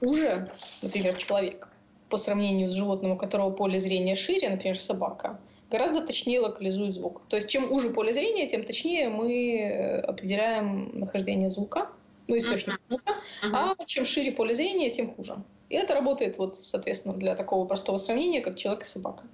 уже, 0.00 0.48
например, 0.82 1.16
человек, 1.16 1.68
по 2.08 2.16
сравнению 2.16 2.70
с 2.70 2.74
животным, 2.74 3.12
у 3.12 3.16
которого 3.18 3.50
поле 3.50 3.78
зрения 3.78 4.14
шире, 4.14 4.48
например, 4.48 4.80
собака, 4.80 5.38
гораздо 5.70 6.00
точнее 6.00 6.40
локализует 6.40 6.94
звук. 6.94 7.22
То 7.28 7.36
есть 7.36 7.48
чем 7.48 7.72
уже 7.72 7.90
поле 7.90 8.12
зрения, 8.12 8.48
тем 8.48 8.64
точнее 8.64 9.08
мы 9.08 9.58
э, 9.58 10.00
определяем 10.00 10.98
нахождение 10.98 11.50
звука, 11.50 11.88
ну, 12.28 12.38
источник 12.38 12.76
uh-huh. 12.76 12.88
звука, 12.88 13.12
uh-huh. 13.42 13.74
а 13.78 13.84
чем 13.84 14.04
шире 14.04 14.32
поле 14.32 14.54
зрения, 14.54 14.90
тем 14.90 15.14
хуже. 15.14 15.36
И 15.68 15.76
это 15.76 15.94
работает, 15.94 16.38
вот, 16.38 16.56
соответственно, 16.56 17.14
для 17.16 17.34
такого 17.34 17.66
простого 17.66 17.96
сравнения, 17.96 18.40
как 18.40 18.56
человек 18.56 18.82
и 18.82 18.86
собака. 18.86 19.24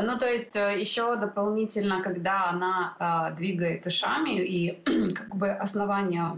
Ну, 0.00 0.18
то 0.18 0.30
есть 0.30 0.56
э, 0.56 0.80
еще 0.80 1.16
дополнительно, 1.16 2.02
когда 2.02 2.50
она 2.50 2.96
э, 2.98 3.36
двигает 3.36 3.86
ушами 3.86 4.40
и 4.40 4.72
как 5.14 5.34
бы 5.36 5.50
основание 5.50 6.36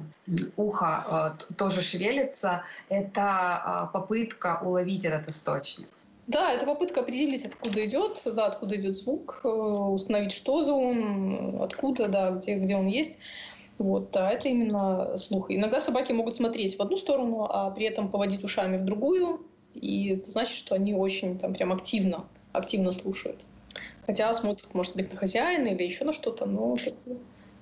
уха 0.56 1.36
э, 1.48 1.54
тоже 1.54 1.82
шевелится, 1.82 2.64
это 2.88 3.88
э, 3.88 3.92
попытка 3.92 4.60
уловить 4.62 5.04
этот 5.04 5.28
источник. 5.28 5.88
Да, 6.28 6.52
это 6.52 6.66
попытка 6.66 7.00
определить, 7.00 7.46
откуда 7.46 7.84
идет, 7.86 8.22
да, 8.26 8.46
откуда 8.46 8.76
идет 8.76 8.98
звук, 8.98 9.40
э, 9.44 9.48
установить, 9.48 10.32
что 10.32 10.62
за 10.62 10.74
он, 10.74 11.56
откуда, 11.60 12.06
да, 12.06 12.30
где, 12.30 12.56
где 12.56 12.76
он 12.76 12.86
есть. 12.86 13.18
Вот, 13.78 14.10
да, 14.10 14.30
это 14.30 14.48
именно 14.48 15.16
слух. 15.16 15.46
Иногда 15.50 15.80
собаки 15.80 16.12
могут 16.12 16.36
смотреть 16.36 16.78
в 16.78 16.82
одну 16.82 16.98
сторону, 16.98 17.46
а 17.48 17.70
при 17.70 17.86
этом 17.86 18.10
поводить 18.10 18.44
ушами 18.44 18.76
в 18.76 18.84
другую, 18.84 19.46
и 19.74 20.16
это 20.16 20.30
значит, 20.30 20.54
что 20.56 20.74
они 20.74 20.94
очень 20.94 21.38
там 21.38 21.54
прям 21.54 21.72
активно 21.72 22.26
активно 22.52 22.92
слушают. 22.92 23.40
Хотя 24.06 24.32
смотрят, 24.34 24.74
может 24.74 24.96
быть, 24.96 25.10
на 25.12 25.18
хозяина 25.18 25.68
или 25.68 25.82
еще 25.82 26.04
на 26.04 26.12
что-то, 26.12 26.46
но 26.46 26.76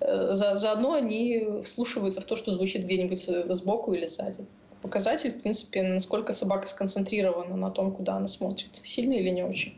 э, 0.00 0.34
за, 0.34 0.56
заодно 0.56 0.94
они 0.94 1.62
вслушиваются 1.62 2.20
в 2.20 2.24
то, 2.24 2.34
что 2.34 2.52
звучит 2.52 2.84
где-нибудь 2.84 3.28
э, 3.28 3.54
сбоку 3.54 3.92
или 3.92 4.06
сзади. 4.06 4.46
Показатель, 4.82 5.32
в 5.32 5.42
принципе, 5.42 5.82
насколько 5.82 6.32
собака 6.32 6.66
сконцентрирована 6.66 7.56
на 7.56 7.70
том, 7.70 7.92
куда 7.92 8.16
она 8.16 8.26
смотрит. 8.26 8.80
Сильно 8.82 9.14
или 9.14 9.30
не 9.30 9.42
очень. 9.42 9.76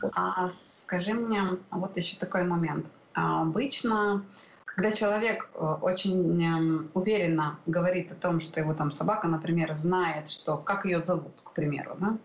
Вот. 0.00 0.12
А 0.14 0.50
скажи 0.50 1.14
мне, 1.14 1.58
вот 1.70 1.96
еще 1.96 2.16
такой 2.16 2.44
момент. 2.44 2.86
А 3.14 3.42
обычно, 3.42 4.24
когда 4.64 4.90
человек 4.92 5.50
э, 5.54 5.58
очень 5.58 6.42
эм, 6.42 6.90
уверенно 6.94 7.58
говорит 7.66 8.10
о 8.10 8.14
том, 8.14 8.40
что 8.40 8.60
его 8.60 8.74
там 8.74 8.90
собака, 8.90 9.28
например, 9.28 9.74
знает, 9.74 10.28
что 10.28 10.56
как 10.56 10.84
ее 10.84 11.04
зовут, 11.04 11.40
к 11.44 11.52
примеру, 11.52 11.96
да, 12.00 12.16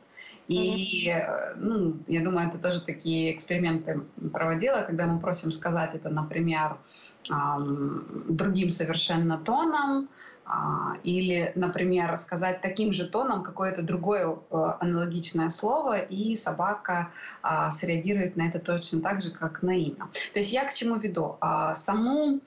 и, 0.50 1.08
э, 1.10 1.54
ну, 1.58 1.98
я 2.08 2.24
думаю, 2.24 2.50
это 2.50 2.58
тоже 2.58 2.82
такие 2.82 3.36
эксперименты 3.36 4.02
проводила, 4.34 4.82
когда 4.82 5.06
мы 5.06 5.20
просим 5.20 5.52
сказать 5.52 5.94
это, 5.94 6.10
например, 6.10 6.78
другим 8.28 8.72
совершенно 8.72 9.38
тоном, 9.38 10.10
или, 11.04 11.52
например, 11.56 12.18
сказать 12.18 12.62
таким 12.62 12.94
же 12.94 13.08
тоном 13.08 13.44
какое-то 13.44 13.84
другое 13.84 14.36
э, 14.36 14.74
аналогичное 14.80 15.50
слово, 15.50 16.00
и 16.00 16.36
собака 16.36 17.12
а, 17.42 17.72
среагирует 17.72 18.36
на 18.36 18.48
это 18.48 18.60
точно 18.60 19.02
так 19.02 19.22
же, 19.22 19.32
как 19.32 19.62
на 19.62 19.72
имя. 19.72 20.10
То 20.34 20.40
есть 20.40 20.52
я 20.52 20.66
к 20.66 20.74
чему 20.74 20.96
веду? 20.96 21.38
А, 21.40 21.76
саму 21.76 22.42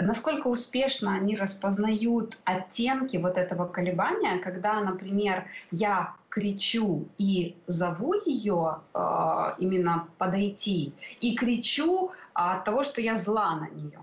насколько 0.00 0.48
успешно 0.48 1.14
они 1.14 1.36
распознают 1.36 2.38
оттенки 2.44 3.16
вот 3.16 3.36
этого 3.36 3.66
колебания, 3.66 4.38
когда, 4.38 4.80
например, 4.80 5.46
я 5.70 6.14
кричу 6.28 7.08
и 7.16 7.56
зову 7.66 8.14
ее 8.26 8.78
э, 8.94 9.54
именно 9.58 10.08
подойти, 10.18 10.92
и 11.20 11.34
кричу 11.34 12.12
от 12.34 12.64
того, 12.64 12.84
что 12.84 13.00
я 13.00 13.16
зла 13.16 13.56
на 13.56 13.68
нее. 13.70 13.98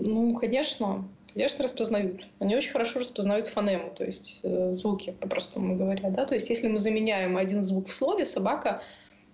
Ну, 0.00 0.34
конечно, 0.34 1.04
конечно, 1.36 1.64
распознают. 1.64 2.26
Они 2.38 2.56
очень 2.56 2.72
хорошо 2.72 2.98
распознают 2.98 3.46
фонему, 3.46 3.90
то 3.94 4.04
есть 4.04 4.40
э, 4.42 4.72
звуки, 4.72 5.14
по-простому 5.20 5.76
говоря. 5.76 6.08
Да? 6.08 6.24
То 6.24 6.34
есть 6.34 6.48
если 6.48 6.66
мы 6.66 6.78
заменяем 6.78 7.36
один 7.36 7.62
звук 7.62 7.88
в 7.88 7.92
слове, 7.92 8.24
собака 8.24 8.80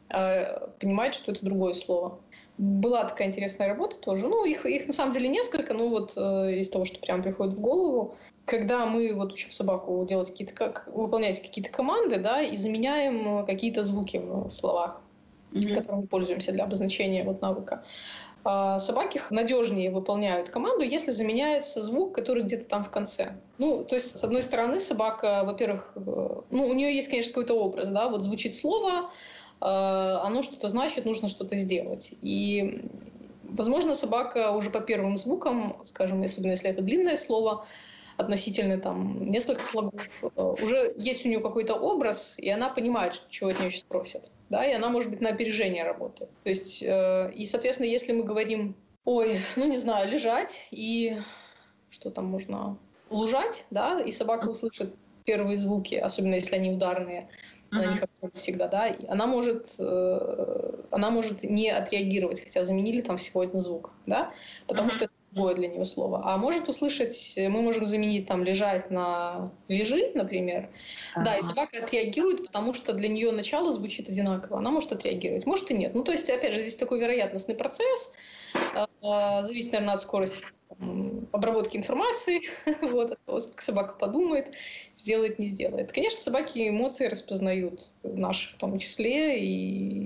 э, 0.08 0.66
понимает, 0.80 1.14
что 1.14 1.30
это 1.30 1.44
другое 1.44 1.74
слово. 1.74 2.18
Была 2.58 3.04
такая 3.04 3.28
интересная 3.28 3.68
работа 3.68 3.98
тоже. 3.98 4.26
Ну, 4.26 4.44
их, 4.44 4.66
их 4.66 4.88
на 4.88 4.92
самом 4.92 5.12
деле 5.12 5.28
несколько, 5.28 5.74
ну 5.74 5.90
вот 5.90 6.14
э, 6.16 6.58
из 6.58 6.70
того, 6.70 6.84
что 6.84 6.98
прямо 6.98 7.22
приходит 7.22 7.54
в 7.54 7.60
голову. 7.60 8.16
Когда 8.46 8.84
мы 8.86 9.14
вот 9.14 9.32
учим 9.32 9.52
собаку 9.52 10.04
делать 10.04 10.28
какие-то, 10.32 10.54
как, 10.54 10.88
выполнять 10.92 11.40
какие-то 11.40 11.70
команды, 11.70 12.18
да, 12.18 12.42
и 12.42 12.56
заменяем 12.56 13.46
какие-то 13.46 13.84
звуки 13.84 14.16
в, 14.16 14.48
в 14.48 14.50
словах, 14.50 15.00
mm-hmm. 15.52 15.74
которыми 15.74 16.06
пользуемся 16.06 16.50
для 16.50 16.64
обозначения 16.64 17.22
вот 17.22 17.40
навыка. 17.42 17.84
А 18.44 18.78
собаки 18.78 19.20
надежнее 19.30 19.90
выполняют 19.90 20.48
команду, 20.48 20.84
если 20.84 21.10
заменяется 21.12 21.80
звук, 21.80 22.14
который 22.14 22.42
где-то 22.42 22.66
там 22.68 22.84
в 22.84 22.90
конце. 22.90 23.34
Ну, 23.58 23.84
то 23.84 23.94
есть, 23.94 24.18
с 24.18 24.24
одной 24.24 24.42
стороны, 24.42 24.80
собака, 24.80 25.42
во-первых, 25.44 25.92
э, 25.94 26.40
ну, 26.50 26.66
у 26.66 26.72
нее 26.72 26.94
есть, 26.94 27.08
конечно, 27.08 27.30
какой-то 27.32 27.54
образ, 27.54 27.88
да, 27.88 28.08
вот 28.08 28.22
звучит 28.22 28.54
слово, 28.54 29.10
Э, 29.62 30.18
оно 30.24 30.42
что-то 30.42 30.68
значит, 30.68 31.04
нужно 31.04 31.28
что-то 31.28 31.56
сделать. 31.56 32.14
И, 32.20 32.82
возможно, 33.44 33.94
собака 33.94 34.50
уже 34.50 34.70
по 34.70 34.80
первым 34.80 35.16
звукам, 35.16 35.76
скажем, 35.84 36.22
особенно 36.22 36.52
если 36.52 36.68
это 36.68 36.82
длинное 36.82 37.16
слово, 37.16 37.64
относительно 38.16 38.78
там 38.78 39.30
несколько 39.30 39.62
слогов, 39.62 40.08
э, 40.22 40.54
уже 40.62 40.94
есть 40.96 41.24
у 41.24 41.28
нее 41.28 41.40
какой-то 41.40 41.74
образ, 41.74 42.36
и 42.38 42.48
она 42.48 42.68
понимает, 42.68 43.20
чего 43.28 43.50
от 43.50 43.60
нее 43.60 43.70
сейчас 43.70 43.84
просят. 43.84 44.30
Да, 44.50 44.64
и 44.64 44.72
она, 44.72 44.88
может 44.88 45.10
быть, 45.10 45.20
на 45.20 45.30
опережение 45.30 45.84
работает. 45.84 46.30
То 46.44 46.50
есть, 46.50 46.82
э, 46.82 47.32
и, 47.34 47.44
соответственно, 47.44 47.88
если 47.88 48.12
мы 48.12 48.24
говорим, 48.24 48.76
ой, 49.04 49.38
ну, 49.56 49.66
не 49.66 49.78
знаю, 49.78 50.10
лежать, 50.10 50.68
и 50.70 51.16
что 51.90 52.10
там 52.10 52.26
можно 52.26 52.78
лужать, 53.10 53.66
да, 53.70 54.00
и 54.00 54.12
собака 54.12 54.46
услышит 54.48 54.96
первые 55.24 55.58
звуки, 55.58 55.94
особенно 55.94 56.34
если 56.34 56.56
они 56.56 56.72
ударные, 56.72 57.28
на 57.72 57.86
них 57.86 58.02
акцент 58.02 58.34
всегда, 58.34 58.68
да, 58.68 58.86
и 58.88 59.06
она 59.06 59.26
может, 59.26 59.76
э, 59.78 60.72
она 60.90 61.10
может 61.10 61.42
не 61.42 61.70
отреагировать, 61.70 62.42
хотя 62.42 62.64
заменили 62.64 63.00
там 63.00 63.16
всего 63.16 63.40
один 63.40 63.62
звук, 63.62 63.90
да, 64.04 64.32
потому 64.66 64.90
uh-huh. 64.90 64.96
что 64.96 65.08
другое 65.32 65.54
для 65.54 65.68
нее 65.68 65.84
слово. 65.84 66.22
А 66.24 66.36
может 66.36 66.68
услышать, 66.68 67.34
мы 67.36 67.62
можем 67.62 67.86
заменить 67.86 68.26
там 68.26 68.44
лежать 68.44 68.90
на 68.90 69.50
лежи, 69.68 70.12
например, 70.14 70.70
uh-huh. 71.16 71.24
да, 71.24 71.36
и 71.36 71.42
собака 71.42 71.82
отреагирует, 71.82 72.46
потому 72.46 72.74
что 72.74 72.92
для 72.92 73.08
нее 73.08 73.32
начало 73.32 73.72
звучит 73.72 74.08
одинаково, 74.08 74.58
она 74.58 74.70
может 74.70 74.92
отреагировать, 74.92 75.46
может 75.46 75.70
и 75.70 75.74
нет. 75.74 75.94
Ну, 75.94 76.04
то 76.04 76.12
есть, 76.12 76.28
опять 76.30 76.52
же, 76.52 76.60
здесь 76.60 76.76
такой 76.76 77.00
вероятностный 77.00 77.54
процесс, 77.54 78.12
э, 78.54 78.86
зависит, 79.42 79.72
наверное, 79.72 79.94
от 79.94 80.00
скорости 80.00 80.44
обработки 81.32 81.76
информации, 81.76 82.40
вот, 82.82 83.12
от 83.12 83.24
того, 83.24 83.40
сколько 83.40 83.62
собака 83.62 83.94
подумает, 83.94 84.54
сделает, 84.96 85.38
не 85.38 85.46
сделает. 85.46 85.92
Конечно, 85.92 86.20
собаки 86.20 86.68
эмоции 86.68 87.06
распознают, 87.06 87.90
наши 88.02 88.52
в 88.52 88.56
том 88.56 88.78
числе, 88.78 89.40
и, 89.40 90.01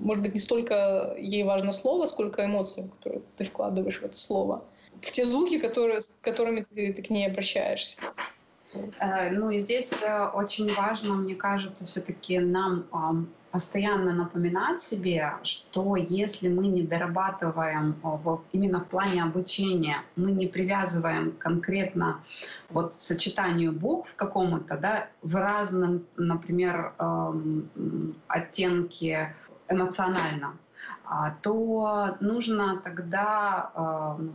может 0.00 0.22
быть, 0.22 0.34
не 0.34 0.40
столько 0.40 1.14
ей 1.18 1.44
важно 1.44 1.72
слово, 1.72 2.06
сколько 2.06 2.44
эмоции, 2.44 2.90
которые 2.98 3.22
ты 3.36 3.44
вкладываешь 3.44 3.98
в 3.98 4.04
это 4.04 4.16
слово, 4.16 4.64
в 5.00 5.10
те 5.10 5.24
звуки, 5.26 5.58
которые, 5.58 6.00
с 6.00 6.14
которыми 6.20 6.66
ты, 6.74 6.92
ты 6.92 7.02
к 7.02 7.10
ней 7.10 7.26
обращаешься. 7.26 8.00
Э, 9.00 9.30
ну 9.30 9.50
и 9.50 9.58
здесь 9.58 9.92
э, 10.02 10.26
очень 10.28 10.72
важно, 10.74 11.14
мне 11.14 11.34
кажется, 11.34 11.86
все-таки 11.86 12.38
нам 12.38 13.28
постоянно 13.50 14.12
напоминать 14.12 14.80
себе, 14.80 15.32
что 15.42 15.96
если 15.96 16.48
мы 16.48 16.68
не 16.68 16.82
дорабатываем 16.82 17.96
именно 18.52 18.80
в 18.80 18.86
плане 18.86 19.24
обучения, 19.24 20.02
мы 20.14 20.30
не 20.30 20.46
привязываем 20.46 21.32
конкретно 21.32 22.22
вот 22.68 22.94
сочетанию 22.94 23.72
букв 23.72 24.14
какому-то, 24.14 24.76
да, 24.76 25.08
в 25.22 25.34
разном, 25.34 26.06
например, 26.16 26.92
оттенке 28.28 29.34
эмоционально, 29.70 30.56
а, 31.04 31.34
то 31.42 32.16
нужно 32.20 32.80
тогда 32.82 33.70
эм, 34.18 34.34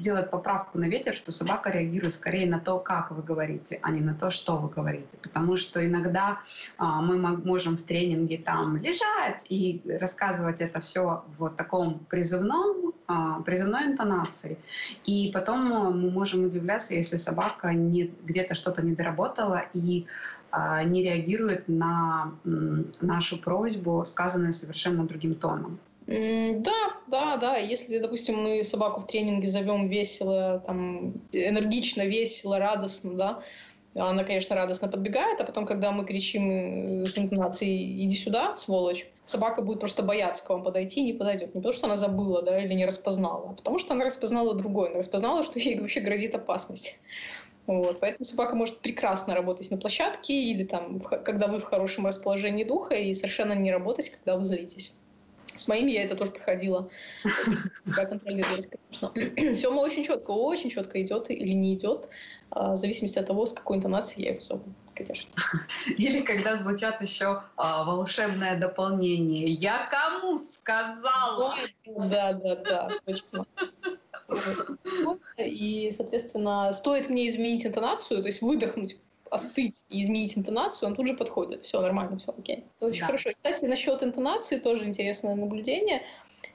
делать 0.00 0.30
поправку 0.30 0.78
на 0.78 0.84
ветер, 0.84 1.14
что 1.14 1.32
собака 1.32 1.70
реагирует 1.70 2.14
скорее 2.14 2.48
на 2.48 2.60
то, 2.60 2.78
как 2.78 3.10
вы 3.10 3.22
говорите, 3.22 3.78
а 3.82 3.90
не 3.90 4.00
на 4.00 4.14
то, 4.14 4.30
что 4.30 4.56
вы 4.56 4.68
говорите. 4.68 5.16
Потому 5.22 5.56
что 5.56 5.84
иногда 5.84 6.40
а, 6.76 7.00
мы 7.00 7.16
можем 7.18 7.76
в 7.76 7.82
тренинге 7.82 8.38
там 8.38 8.76
лежать 8.76 9.46
и 9.48 9.82
рассказывать 10.00 10.60
это 10.60 10.80
все 10.80 11.24
в 11.36 11.50
таком 11.50 12.00
призывном, 12.08 12.92
а, 13.06 13.40
призывной 13.42 13.86
интонации. 13.86 14.58
И 15.04 15.30
потом 15.34 15.68
мы 15.68 16.10
можем 16.10 16.44
удивляться, 16.44 16.94
если 16.94 17.16
собака 17.16 17.72
где-то 17.72 18.54
что-то 18.54 18.82
не 18.82 18.94
доработала 18.94 19.64
и 19.74 20.06
а, 20.06 20.37
не 20.86 21.02
реагирует 21.02 21.68
на 21.68 22.32
нашу 23.00 23.40
просьбу, 23.40 24.04
сказанную 24.04 24.52
совершенно 24.52 25.04
другим 25.06 25.34
тоном. 25.34 25.78
Да, 26.06 26.94
да, 27.06 27.36
да. 27.36 27.56
Если, 27.56 27.98
допустим, 27.98 28.42
мы 28.42 28.64
собаку 28.64 29.00
в 29.00 29.06
тренинге 29.06 29.46
зовем 29.46 29.86
весело, 29.88 30.62
там, 30.64 31.12
энергично, 31.32 32.06
весело, 32.06 32.58
радостно, 32.58 33.14
да, 33.14 33.42
она, 33.94 34.24
конечно, 34.24 34.54
радостно 34.54 34.88
подбегает, 34.88 35.40
а 35.40 35.44
потом, 35.44 35.66
когда 35.66 35.90
мы 35.90 36.04
кричим 36.04 37.02
э, 37.02 37.06
с 37.06 37.18
интонацией 37.18 38.04
«иди 38.04 38.16
сюда, 38.16 38.54
сволочь», 38.54 39.06
собака 39.24 39.62
будет 39.62 39.80
просто 39.80 40.02
бояться 40.02 40.44
к 40.44 40.50
вам 40.50 40.62
подойти 40.62 41.00
и 41.00 41.04
не 41.04 41.12
подойдет. 41.12 41.54
Не 41.54 41.60
потому, 41.60 41.72
что 41.72 41.86
она 41.86 41.96
забыла 41.96 42.42
да, 42.42 42.58
или 42.62 42.74
не 42.74 42.86
распознала, 42.86 43.50
а 43.50 43.52
потому 43.54 43.78
что 43.78 43.94
она 43.94 44.04
распознала 44.04 44.54
другое. 44.54 44.90
Она 44.90 44.98
распознала, 44.98 45.42
что 45.42 45.58
ей 45.58 45.80
вообще 45.80 46.00
грозит 46.00 46.34
опасность. 46.34 47.00
Вот, 47.68 48.00
поэтому 48.00 48.24
собака 48.24 48.56
может 48.56 48.78
прекрасно 48.78 49.34
работать 49.34 49.70
на 49.70 49.76
площадке 49.76 50.32
или 50.32 50.64
там, 50.64 51.00
когда 51.00 51.48
вы 51.48 51.60
в 51.60 51.64
хорошем 51.64 52.06
расположении 52.06 52.64
духа, 52.64 52.94
и 52.94 53.12
совершенно 53.12 53.52
не 53.52 53.70
работать, 53.70 54.08
когда 54.08 54.38
вы 54.38 54.44
злитесь. 54.44 54.94
С 55.54 55.68
моими 55.68 55.90
я 55.90 56.04
это 56.04 56.16
тоже 56.16 56.30
проходила. 56.30 56.88
Себя 57.84 58.06
контролировать, 58.06 58.70
конечно. 58.70 59.54
Сема 59.54 59.80
очень 59.80 60.02
четко, 60.02 60.30
очень 60.30 60.70
четко 60.70 61.02
идет 61.02 61.30
или 61.30 61.52
не 61.52 61.74
идет, 61.74 62.08
а, 62.50 62.72
в 62.72 62.76
зависимости 62.76 63.18
от 63.18 63.26
того, 63.26 63.44
с 63.44 63.52
какой 63.52 63.76
интонацией 63.76 64.24
я 64.24 64.32
его 64.32 64.42
зову, 64.42 64.64
конечно. 64.94 65.30
Или 65.98 66.22
когда 66.22 66.56
звучат 66.56 67.02
еще 67.02 67.42
а, 67.56 67.84
волшебное 67.84 68.58
дополнение. 68.58 69.46
Я 69.46 69.88
кому 69.90 70.40
сказала? 70.68 71.54
Да, 71.86 72.32
да, 72.32 72.56
да, 72.56 72.90
точно. 73.06 73.46
И, 75.38 75.90
соответственно, 75.96 76.72
стоит 76.72 77.08
мне 77.08 77.28
изменить 77.28 77.66
интонацию, 77.66 78.20
то 78.20 78.26
есть 78.26 78.42
выдохнуть, 78.42 78.98
остыть 79.30 79.86
и 79.88 80.02
изменить 80.02 80.36
интонацию, 80.36 80.88
он 80.88 80.96
тут 80.96 81.06
же 81.06 81.14
подходит. 81.14 81.64
Все 81.64 81.80
нормально, 81.80 82.18
все 82.18 82.34
окей. 82.36 82.66
Это 82.76 82.86
очень 82.86 83.00
да. 83.00 83.06
хорошо. 83.06 83.30
Кстати, 83.30 83.64
насчет 83.64 84.02
интонации 84.02 84.58
тоже 84.58 84.84
интересное 84.84 85.34
наблюдение. 85.34 86.02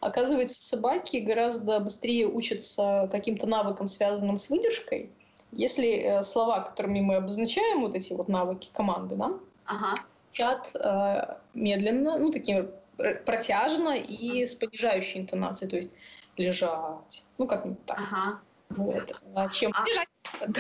Оказывается, 0.02 0.62
собаки 0.62 1.17
гораздо 1.17 1.80
быстрее 1.80 2.28
учатся 2.28 3.08
каким-то 3.12 3.47
навыкам, 3.47 3.88
связанным 3.88 4.38
с 4.38 4.49
выдержкой, 4.49 5.12
если 5.52 5.88
э, 5.88 6.23
слова, 6.23 6.60
которыми 6.60 6.99
мы 6.99 7.15
обозначаем 7.15 7.82
вот 7.82 7.95
эти 7.95 8.12
вот 8.12 8.28
навыки 8.28 8.69
команды, 8.73 9.15
да, 9.15 9.32
ага. 9.65 9.95
звучат 10.28 10.71
э, 10.76 11.36
медленно, 11.54 12.17
ну, 12.17 12.32
таким 12.32 12.69
протяжно 12.97 13.95
и 13.95 14.45
с 14.45 14.56
понижающей 14.56 15.21
интонацией. 15.21 15.69
То 15.69 15.77
есть 15.77 15.91
лежать. 16.38 17.23
Ну, 17.38 17.47
как-нибудь 17.47 17.86
так. 17.86 17.99
Ага. 17.99 18.39
Вот. 18.69 19.13
А 19.36 19.49
чем 19.49 19.71
а, 19.73 19.84
лежать? 19.86 20.08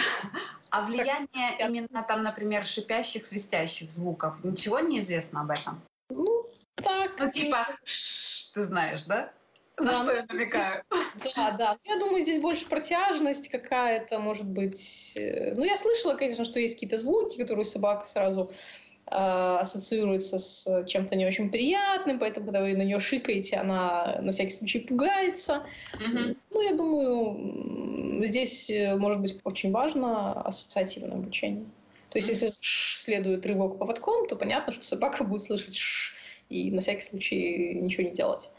А 0.69 0.85
влияние 0.85 1.51
как... 1.57 1.69
именно 1.69 2.03
там, 2.03 2.23
например, 2.23 2.65
шипящих, 2.65 3.25
свистящих 3.25 3.91
звуков, 3.91 4.43
ничего 4.43 4.79
не 4.79 4.99
известно 4.99 5.41
об 5.41 5.51
этом? 5.51 5.81
Ну, 6.09 6.47
так. 6.75 7.11
Ну, 7.19 7.31
типа, 7.31 7.67
ты 7.83 8.63
знаешь, 8.63 9.03
да? 9.05 9.31
На 9.77 9.91
да, 9.91 9.95
что 9.95 10.05
ну, 10.05 10.11
я 10.11 10.25
намекаю? 10.27 10.83
Здесь, 11.15 11.33
да, 11.35 11.51
да. 11.51 11.77
Я 11.83 11.97
думаю, 11.97 12.21
здесь 12.21 12.41
больше 12.41 12.67
протяжность 12.67 13.49
какая-то, 13.49 14.19
может 14.19 14.45
быть. 14.45 15.13
Э, 15.15 15.53
ну, 15.55 15.63
я 15.63 15.77
слышала, 15.77 16.15
конечно, 16.15 16.45
что 16.45 16.59
есть 16.59 16.75
какие-то 16.75 16.99
звуки, 16.99 17.37
которые 17.37 17.65
собака 17.65 18.05
сразу 18.05 18.51
Э, 18.51 18.82
ассоциируется 19.13 20.39
с 20.39 20.85
чем-то 20.87 21.15
не 21.15 21.25
очень 21.25 21.51
приятным, 21.51 22.19
поэтому, 22.19 22.47
когда 22.47 22.61
вы 22.61 22.73
на 22.73 22.83
нее 22.83 22.99
шикаете, 22.99 23.57
она 23.57 24.17
на 24.21 24.31
всякий 24.31 24.51
случай 24.51 24.79
пугается. 24.79 25.63
Mm-hmm. 25.93 26.37
Ну, 26.49 26.61
я 26.61 26.73
думаю, 26.73 28.25
здесь 28.25 28.69
э, 28.69 28.95
может 28.95 29.21
быть 29.21 29.39
очень 29.43 29.71
важно 29.71 30.41
ассоциативное 30.41 31.17
обучение. 31.17 31.65
То 32.09 32.17
есть, 32.17 32.29
если 32.29 32.47
следует 32.49 33.45
рывок 33.45 33.77
поводком, 33.77 34.27
то 34.27 34.35
понятно, 34.35 34.73
что 34.73 34.83
собака 34.83 35.23
будет 35.23 35.43
слышать 35.43 35.75
ш 35.75 36.15
и 36.49 36.71
на 36.71 36.81
всякий 36.81 37.01
случай 37.01 37.79
ничего 37.79 38.03
не 38.07 38.13
делать. 38.13 38.49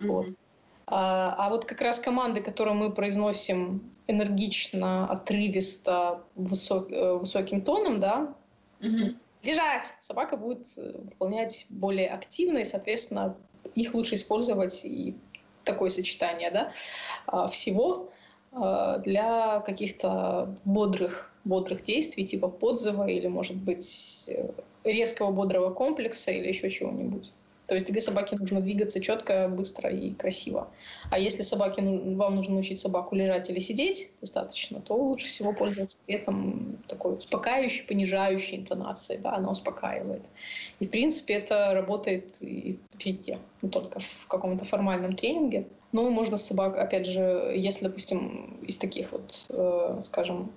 Mm-hmm. 0.00 0.06
Вот. 0.06 0.26
А, 0.86 1.34
а 1.38 1.50
вот 1.50 1.66
как 1.66 1.80
раз 1.82 2.00
команды, 2.00 2.40
которые 2.40 2.74
мы 2.74 2.92
произносим 2.92 3.90
энергично, 4.06 5.06
отрывисто, 5.06 6.22
высок, 6.36 6.90
э, 6.90 7.18
высоким 7.18 7.60
тоном, 7.62 8.00
да, 8.00 8.34
mm-hmm 8.80 9.14
лежать. 9.42 9.94
Собака 10.00 10.36
будет 10.36 10.66
э, 10.76 10.92
выполнять 10.96 11.66
более 11.68 12.08
активно, 12.08 12.58
и, 12.58 12.64
соответственно, 12.64 13.36
их 13.74 13.94
лучше 13.94 14.14
использовать 14.16 14.84
и 14.84 15.14
такое 15.64 15.90
сочетание 15.90 16.50
да, 16.50 16.72
а, 17.26 17.48
всего 17.48 18.10
а, 18.52 18.98
для 18.98 19.60
каких-то 19.60 20.54
бодрых, 20.64 21.32
бодрых 21.44 21.82
действий, 21.82 22.24
типа 22.24 22.48
подзыва 22.48 23.06
или, 23.06 23.28
может 23.28 23.56
быть, 23.56 24.28
э, 24.28 24.50
резкого 24.84 25.30
бодрого 25.30 25.72
комплекса 25.72 26.30
или 26.32 26.48
еще 26.48 26.68
чего-нибудь. 26.70 27.32
То 27.70 27.76
есть 27.76 27.86
для 27.86 28.00
собаки 28.00 28.34
нужно 28.34 28.60
двигаться 28.60 29.00
четко, 29.00 29.46
быстро 29.46 29.90
и 29.90 30.12
красиво. 30.12 30.72
А 31.08 31.20
если 31.20 31.42
собаке, 31.42 31.80
вам 31.82 32.34
нужно 32.34 32.54
научить 32.54 32.80
собаку 32.80 33.14
лежать 33.14 33.48
или 33.48 33.60
сидеть 33.60 34.10
достаточно, 34.20 34.80
то 34.80 34.96
лучше 34.96 35.28
всего 35.28 35.52
пользоваться 35.52 35.96
при 36.04 36.16
этом 36.16 36.78
такой 36.88 37.16
успокаивающей, 37.18 37.86
понижающей 37.86 38.58
интонацией. 38.58 39.20
Да, 39.20 39.36
она 39.36 39.52
успокаивает. 39.52 40.22
И, 40.80 40.86
в 40.86 40.90
принципе, 40.90 41.34
это 41.34 41.70
работает 41.72 42.42
и 42.42 42.76
везде, 42.98 43.38
не 43.62 43.68
только 43.68 44.00
в 44.00 44.26
каком-то 44.26 44.64
формальном 44.64 45.14
тренинге. 45.14 45.68
Но 45.92 46.10
можно 46.10 46.38
с 46.38 46.44
собакой, 46.44 46.82
опять 46.82 47.06
же, 47.06 47.52
если, 47.54 47.84
допустим, 47.84 48.58
из 48.62 48.78
таких 48.78 49.12
вот, 49.12 49.46
э, 49.50 50.00
скажем, 50.02 50.50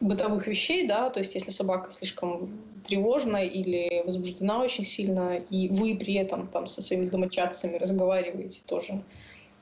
бытовых 0.00 0.46
вещей, 0.46 0.86
да, 0.86 1.10
то 1.10 1.20
есть 1.20 1.34
если 1.34 1.50
собака 1.50 1.90
слишком 1.90 2.58
тревожна 2.84 3.44
или 3.44 4.02
возбуждена 4.04 4.62
очень 4.62 4.84
сильно, 4.84 5.36
и 5.50 5.68
вы 5.68 5.94
при 5.96 6.14
этом 6.14 6.48
там 6.48 6.66
со 6.66 6.80
своими 6.80 7.08
домочадцами 7.08 7.76
разговариваете 7.76 8.62
тоже 8.66 9.02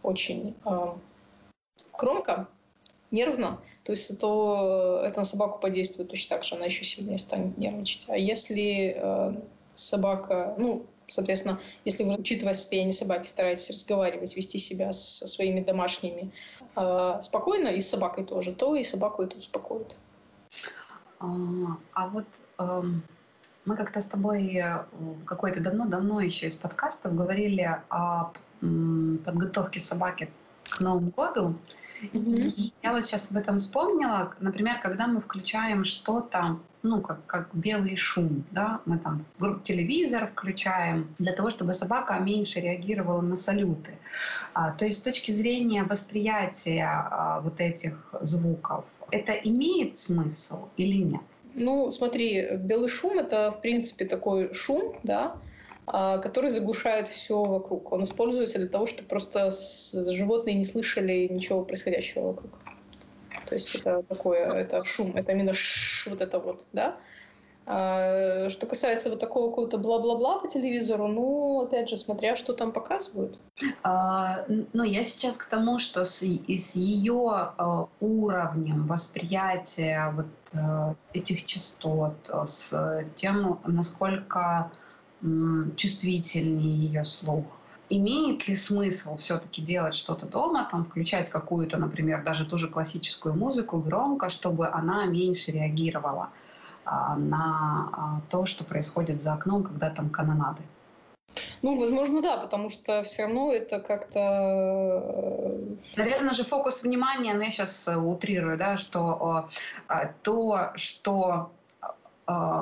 очень 0.04 0.54
э, 0.64 0.92
громко, 1.98 2.46
нервно, 3.10 3.60
то 3.82 3.92
есть 3.92 4.18
то 4.20 5.02
это 5.04 5.20
на 5.20 5.24
собаку 5.24 5.58
подействует 5.58 6.08
точно 6.08 6.36
так 6.36 6.44
же, 6.44 6.54
она 6.54 6.66
еще 6.66 6.84
сильнее 6.84 7.18
станет 7.18 7.58
нервничать. 7.58 8.06
А 8.08 8.16
если 8.16 8.96
э, 8.96 9.32
собака, 9.74 10.54
ну, 10.56 10.86
соответственно, 11.08 11.58
если 11.84 12.04
вы, 12.04 12.14
учитывая 12.14 12.54
состояние 12.54 12.92
собаки, 12.92 13.26
стараетесь 13.26 13.70
разговаривать, 13.70 14.36
вести 14.36 14.58
себя 14.58 14.92
со 14.92 15.26
своими 15.26 15.60
домашними 15.60 16.30
э, 16.76 17.18
спокойно, 17.22 17.68
и 17.68 17.80
с 17.80 17.88
собакой 17.88 18.24
тоже, 18.24 18.54
то 18.54 18.76
и 18.76 18.84
собаку 18.84 19.22
это 19.22 19.36
успокоит. 19.38 19.96
А, 21.20 21.26
а 21.92 22.08
вот 22.08 22.26
эм, 22.58 23.02
мы 23.64 23.76
как-то 23.76 24.00
с 24.00 24.06
тобой 24.06 24.56
э, 24.56 24.84
какое-то 25.26 25.62
давно-давно 25.62 26.20
еще 26.20 26.46
из 26.46 26.54
подкастов 26.54 27.14
говорили 27.14 27.80
о 27.90 28.32
подготовке 28.60 29.78
собаки 29.78 30.30
к 30.68 30.80
Новому 30.80 31.12
году. 31.16 31.54
Mm-hmm. 32.02 32.54
И 32.56 32.72
я 32.82 32.92
вот 32.92 33.04
сейчас 33.04 33.30
об 33.30 33.36
этом 33.36 33.58
вспомнила. 33.58 34.34
Например, 34.40 34.80
когда 34.80 35.06
мы 35.06 35.20
включаем 35.20 35.84
что-то, 35.84 36.58
ну, 36.82 37.00
как, 37.00 37.24
как 37.26 37.48
белый 37.52 37.96
шум, 37.96 38.44
да, 38.52 38.80
мы 38.84 38.98
там 38.98 39.24
телевизор 39.64 40.28
включаем 40.28 41.12
для 41.18 41.32
того, 41.32 41.50
чтобы 41.50 41.72
собака 41.74 42.18
меньше 42.18 42.60
реагировала 42.60 43.20
на 43.20 43.36
салюты. 43.36 43.98
А, 44.54 44.70
то 44.70 44.84
есть 44.84 44.98
с 44.98 45.02
точки 45.02 45.32
зрения 45.32 45.82
восприятия 45.82 46.88
а, 46.88 47.40
вот 47.40 47.60
этих 47.60 48.14
звуков, 48.20 48.84
это 49.10 49.32
имеет 49.32 49.98
смысл 49.98 50.68
или 50.76 50.98
нет? 50.98 51.20
Ну, 51.54 51.90
смотри, 51.90 52.56
белый 52.58 52.88
шум 52.88 53.18
это, 53.18 53.50
в 53.50 53.60
принципе, 53.60 54.04
такой 54.04 54.52
шум, 54.54 54.94
да, 55.02 55.36
а, 55.86 56.18
который 56.18 56.50
заглушает 56.50 57.08
все 57.08 57.42
вокруг. 57.42 57.90
Он 57.92 58.04
используется 58.04 58.58
для 58.58 58.68
того, 58.68 58.86
чтобы 58.86 59.08
просто 59.08 59.52
животные 60.12 60.54
не 60.54 60.64
слышали 60.64 61.26
ничего 61.30 61.64
происходящего 61.64 62.28
вокруг. 62.28 62.58
То 63.46 63.54
есть 63.54 63.74
это 63.74 64.02
такое, 64.02 64.52
это 64.52 64.84
шум, 64.84 65.16
это 65.16 65.32
именно 65.32 65.54
ш, 65.54 66.10
вот 66.10 66.20
это 66.20 66.38
вот, 66.38 66.66
да. 66.72 66.98
А, 67.70 68.48
что 68.48 68.66
касается 68.66 69.10
вот 69.10 69.20
такого 69.20 69.50
какого-то 69.50 69.76
бла-бла-бла 69.76 70.38
по 70.38 70.48
телевизору, 70.48 71.06
ну, 71.06 71.60
опять 71.60 71.90
же, 71.90 71.98
смотря 71.98 72.34
что 72.34 72.54
там 72.54 72.72
показывают. 72.72 73.38
А, 73.82 74.46
ну, 74.72 74.84
я 74.84 75.04
сейчас 75.04 75.36
к 75.36 75.46
тому, 75.48 75.78
что 75.78 76.06
с, 76.06 76.22
с 76.22 76.76
ее 76.76 77.28
а, 77.30 77.88
уровнем 78.00 78.86
восприятия 78.86 80.10
вот 80.16 80.26
а, 80.54 80.94
этих 81.12 81.44
частот, 81.44 82.14
с 82.46 83.04
тем, 83.16 83.60
насколько 83.66 84.70
чувствительнее 85.76 86.86
ее 86.86 87.04
слух, 87.04 87.44
имеет 87.90 88.48
ли 88.48 88.56
смысл 88.56 89.18
все-таки 89.18 89.60
делать 89.60 89.94
что-то 89.94 90.24
дома, 90.24 90.66
там, 90.70 90.86
включать 90.86 91.28
какую-то, 91.28 91.76
например, 91.76 92.22
даже 92.22 92.46
ту 92.46 92.56
же 92.56 92.68
классическую 92.68 93.34
музыку 93.34 93.78
громко, 93.78 94.30
чтобы 94.30 94.68
она 94.68 95.04
меньше 95.04 95.50
реагировала 95.50 96.30
на 97.16 97.88
а, 97.92 98.20
то, 98.30 98.46
что 98.46 98.64
происходит 98.64 99.22
за 99.22 99.34
окном, 99.34 99.64
когда 99.64 99.90
там 99.90 100.10
канонады. 100.10 100.62
Ну, 101.62 101.78
возможно, 101.78 102.22
да, 102.22 102.36
потому 102.36 102.70
что 102.70 103.02
все 103.02 103.24
равно 103.24 103.52
это 103.52 103.80
как-то... 103.80 104.18
Э, 104.20 105.76
Наверное 105.96 106.32
же 106.32 106.44
фокус 106.44 106.82
внимания, 106.82 107.32
но 107.32 107.38
ну, 107.38 107.44
я 107.44 107.50
сейчас 107.50 107.88
э, 107.88 107.96
утрирую, 107.96 108.56
да, 108.56 108.76
что 108.76 109.48
а, 109.88 110.10
то, 110.22 110.72
что 110.74 111.22
а, 111.24 111.50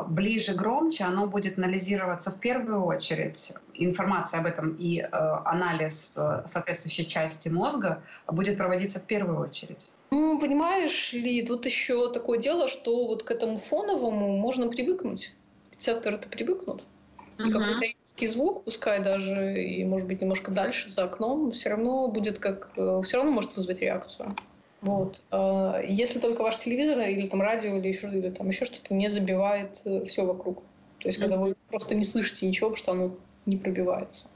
ближе, 0.08 0.54
громче, 0.54 1.04
оно 1.04 1.26
будет 1.26 1.58
анализироваться 1.58 2.30
в 2.30 2.38
первую 2.38 2.84
очередь. 2.84 3.52
Информация 3.74 4.40
об 4.40 4.46
этом 4.46 4.76
и 4.78 5.00
э, 5.00 5.06
анализ 5.10 6.16
э, 6.16 6.42
соответствующей 6.46 7.06
части 7.06 7.48
мозга 7.48 8.02
будет 8.28 8.56
проводиться 8.58 9.00
в 9.00 9.04
первую 9.04 9.40
очередь. 9.40 9.90
Ну, 10.10 10.38
понимаешь 10.38 11.12
ли, 11.12 11.44
тут 11.44 11.66
еще 11.66 12.12
такое 12.12 12.38
дело, 12.38 12.68
что 12.68 13.06
вот 13.06 13.24
к 13.24 13.30
этому 13.30 13.56
фоновому 13.56 14.38
можно 14.38 14.68
привыкнуть. 14.68 15.34
Рецепторы-то 15.72 16.28
привыкнут. 16.28 16.84
И 17.38 17.50
какой-то 17.50 17.86
резкий 18.02 18.28
звук, 18.28 18.64
пускай 18.64 19.02
даже 19.02 19.62
и, 19.62 19.84
может 19.84 20.06
быть, 20.06 20.22
немножко 20.22 20.50
дальше 20.50 20.88
за 20.88 21.04
окном, 21.04 21.50
все 21.50 21.70
равно 21.70 22.08
будет 22.08 22.38
как... 22.38 22.70
Э, 22.76 23.02
все 23.04 23.16
равно 23.16 23.32
может 23.32 23.56
вызвать 23.56 23.80
реакцию. 23.80 24.34
Вот. 24.80 25.20
А, 25.30 25.80
если 25.82 26.18
только 26.18 26.42
ваш 26.42 26.58
телевизор 26.58 27.00
или 27.00 27.26
там 27.26 27.40
радио 27.40 27.76
или 27.76 27.88
еще, 27.88 28.08
или 28.08 28.30
там 28.30 28.48
еще 28.48 28.64
что-то 28.64 28.94
не 28.94 29.08
забивает 29.08 29.80
э, 29.84 30.04
все 30.04 30.24
вокруг. 30.24 30.62
То 31.00 31.08
есть, 31.08 31.18
когда 31.18 31.36
вы 31.36 31.54
просто 31.70 31.94
не 31.94 32.04
слышите 32.04 32.46
ничего, 32.46 32.70
потому 32.70 32.76
что 32.76 32.92
оно 32.92 33.16
не 33.46 33.56
пробивается. 33.56 34.28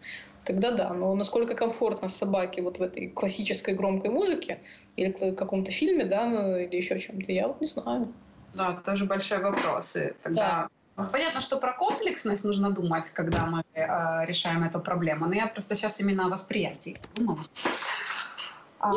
Тогда 0.44 0.70
да, 0.70 0.92
но 0.94 1.14
насколько 1.14 1.54
комфортно 1.54 2.08
собаке 2.08 2.62
вот 2.62 2.78
в 2.78 2.82
этой 2.82 3.08
классической 3.08 3.74
громкой 3.74 4.10
музыке 4.10 4.58
или 4.96 5.12
в 5.12 5.34
каком-то 5.34 5.70
фильме, 5.70 6.04
да, 6.04 6.26
ну, 6.26 6.56
или 6.56 6.76
еще 6.76 6.98
чем-то, 6.98 7.30
я 7.30 7.48
вот 7.48 7.60
не 7.60 7.66
знаю. 7.66 8.12
Да, 8.54 8.80
тоже 8.84 9.04
большой 9.04 9.38
вопрос. 9.38 9.96
И 9.96 10.12
тогда 10.22 10.68
да. 10.96 11.04
Понятно, 11.12 11.40
что 11.40 11.56
про 11.56 11.72
комплексность 11.72 12.44
нужно 12.44 12.70
думать, 12.70 13.08
когда 13.10 13.46
мы 13.46 13.64
э, 13.72 14.26
решаем 14.26 14.64
эту 14.64 14.80
проблему. 14.80 15.26
Но 15.26 15.34
я 15.34 15.46
просто 15.46 15.74
сейчас 15.74 16.00
именно 16.00 16.26
о 16.26 16.28
восприятии 16.28 16.94
думала. 17.14 17.40
А... 18.80 18.92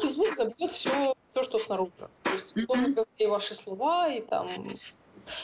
звук 0.00 0.34
забьет 0.36 0.70
все, 0.70 1.14
все, 1.30 1.42
что 1.42 1.58
снаружи. 1.58 1.92
То 2.22 2.32
есть, 2.32 2.56
mm-hmm. 2.56 3.06
и 3.18 3.26
ваши 3.26 3.54
слова, 3.54 4.08
и 4.08 4.20
там 4.20 4.48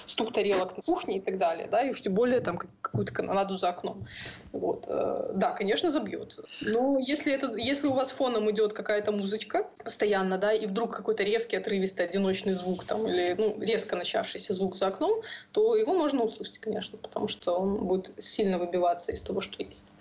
стук 0.06 0.32
тарелок 0.32 0.76
на 0.76 0.82
кухне 0.82 1.18
и 1.18 1.20
так 1.20 1.38
далее, 1.38 1.68
да, 1.70 1.82
и 1.82 1.90
уж 1.90 2.00
тем 2.00 2.14
более 2.14 2.40
там 2.40 2.58
какую-то 2.58 3.12
канонаду 3.12 3.56
за 3.56 3.68
окном. 3.70 4.06
Вот. 4.52 4.87
Э, 4.88 5.32
да, 5.34 5.52
конечно, 5.52 5.90
забьет. 5.90 6.37
Но 6.61 6.98
если, 6.98 7.32
это, 7.32 7.54
если 7.56 7.87
у 7.87 7.92
вас 7.92 8.11
фоном 8.12 8.50
идет 8.50 8.72
какая-то 8.72 9.12
музычка 9.12 9.66
постоянно, 9.84 10.38
да, 10.38 10.52
и 10.52 10.66
вдруг 10.66 10.94
какой-то 10.94 11.22
резкий, 11.22 11.56
отрывистый, 11.56 12.06
одиночный 12.06 12.54
звук 12.54 12.84
там, 12.84 13.06
или 13.06 13.34
ну, 13.38 13.61
резко 13.61 13.96
начавшийся 13.96 14.52
звук 14.52 14.76
за 14.76 14.88
окном, 14.88 15.22
то 15.52 15.76
его 15.76 15.94
можно 15.94 16.22
услышать, 16.22 16.58
конечно, 16.58 16.98
потому 16.98 17.28
что 17.28 17.58
он 17.58 17.87
будет 17.87 18.12
сильно 18.22 18.58
выбиваться 18.58 19.12
из 19.12 19.22
того, 19.22 19.40
что 19.40 19.62
есть. 19.62 19.92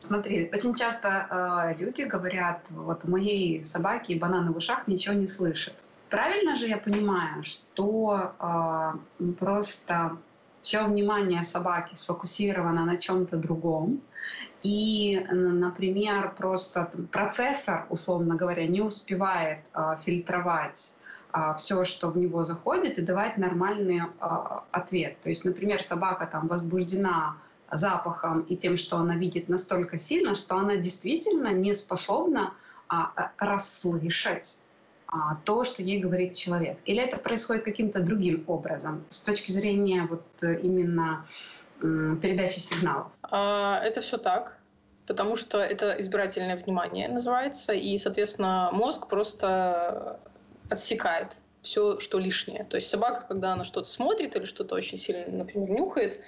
Смотри, 0.00 0.50
очень 0.54 0.74
часто 0.74 1.08
э, 1.78 1.82
люди 1.82 2.02
говорят, 2.02 2.66
вот 2.70 3.04
у 3.04 3.10
моей 3.10 3.64
собаки 3.64 4.12
бананы 4.14 4.52
в 4.52 4.56
ушах 4.56 4.86
ничего 4.86 5.14
не 5.14 5.26
слышит. 5.26 5.74
Правильно 6.08 6.56
же 6.56 6.68
я 6.68 6.76
понимаю, 6.76 7.42
что 7.42 8.32
э, 8.38 9.32
просто 9.38 10.16
все 10.62 10.84
внимание 10.84 11.42
собаки 11.42 11.96
сфокусировано 11.96 12.84
на 12.84 12.96
чем-то 12.96 13.36
другом, 13.36 14.00
и, 14.62 15.26
например, 15.30 16.32
просто 16.36 16.92
процессор, 17.10 17.86
условно 17.90 18.36
говоря, 18.36 18.66
не 18.68 18.80
успевает 18.80 19.58
э, 19.74 19.96
фильтровать 20.04 20.96
все, 21.56 21.84
что 21.84 22.10
в 22.10 22.18
него 22.18 22.44
заходит, 22.44 22.98
и 22.98 23.02
давать 23.02 23.38
нормальный 23.38 24.02
э, 24.02 24.26
ответ. 24.70 25.18
То 25.22 25.30
есть, 25.30 25.46
например, 25.46 25.82
собака 25.82 26.28
там 26.30 26.46
возбуждена 26.46 27.36
запахом 27.72 28.42
и 28.42 28.56
тем, 28.56 28.76
что 28.76 28.98
она 28.98 29.16
видит 29.16 29.48
настолько 29.48 29.98
сильно, 29.98 30.34
что 30.34 30.56
она 30.56 30.76
действительно 30.76 31.48
не 31.48 31.72
способна 31.74 32.54
а, 32.88 33.32
расслышать 33.38 34.60
а, 35.06 35.36
то, 35.44 35.64
что 35.64 35.82
ей 35.82 36.00
говорит 36.00 36.34
человек? 36.34 36.78
Или 36.84 37.02
это 37.02 37.16
происходит 37.16 37.64
каким-то 37.64 38.00
другим 38.00 38.44
образом 38.46 39.04
с 39.08 39.22
точки 39.22 39.52
зрения 39.52 40.06
вот 40.08 40.24
э, 40.42 40.60
именно 40.60 41.26
передачи 41.80 42.60
сигналов? 42.60 43.08
А, 43.22 43.80
это 43.82 44.00
все 44.00 44.18
так 44.18 44.58
потому 45.06 45.36
что 45.36 45.58
это 45.58 45.96
избирательное 45.98 46.56
внимание 46.56 47.08
называется, 47.08 47.72
и, 47.72 47.98
соответственно, 47.98 48.70
мозг 48.72 49.08
просто 49.08 50.20
отсекает 50.70 51.36
все, 51.60 52.00
что 52.00 52.18
лишнее. 52.18 52.64
То 52.64 52.76
есть 52.76 52.88
собака, 52.88 53.26
когда 53.28 53.52
она 53.52 53.64
что-то 53.64 53.88
смотрит 53.88 54.36
или 54.36 54.44
что-то 54.44 54.74
очень 54.74 54.98
сильно, 54.98 55.24
например, 55.36 55.70
нюхает, 55.70 56.20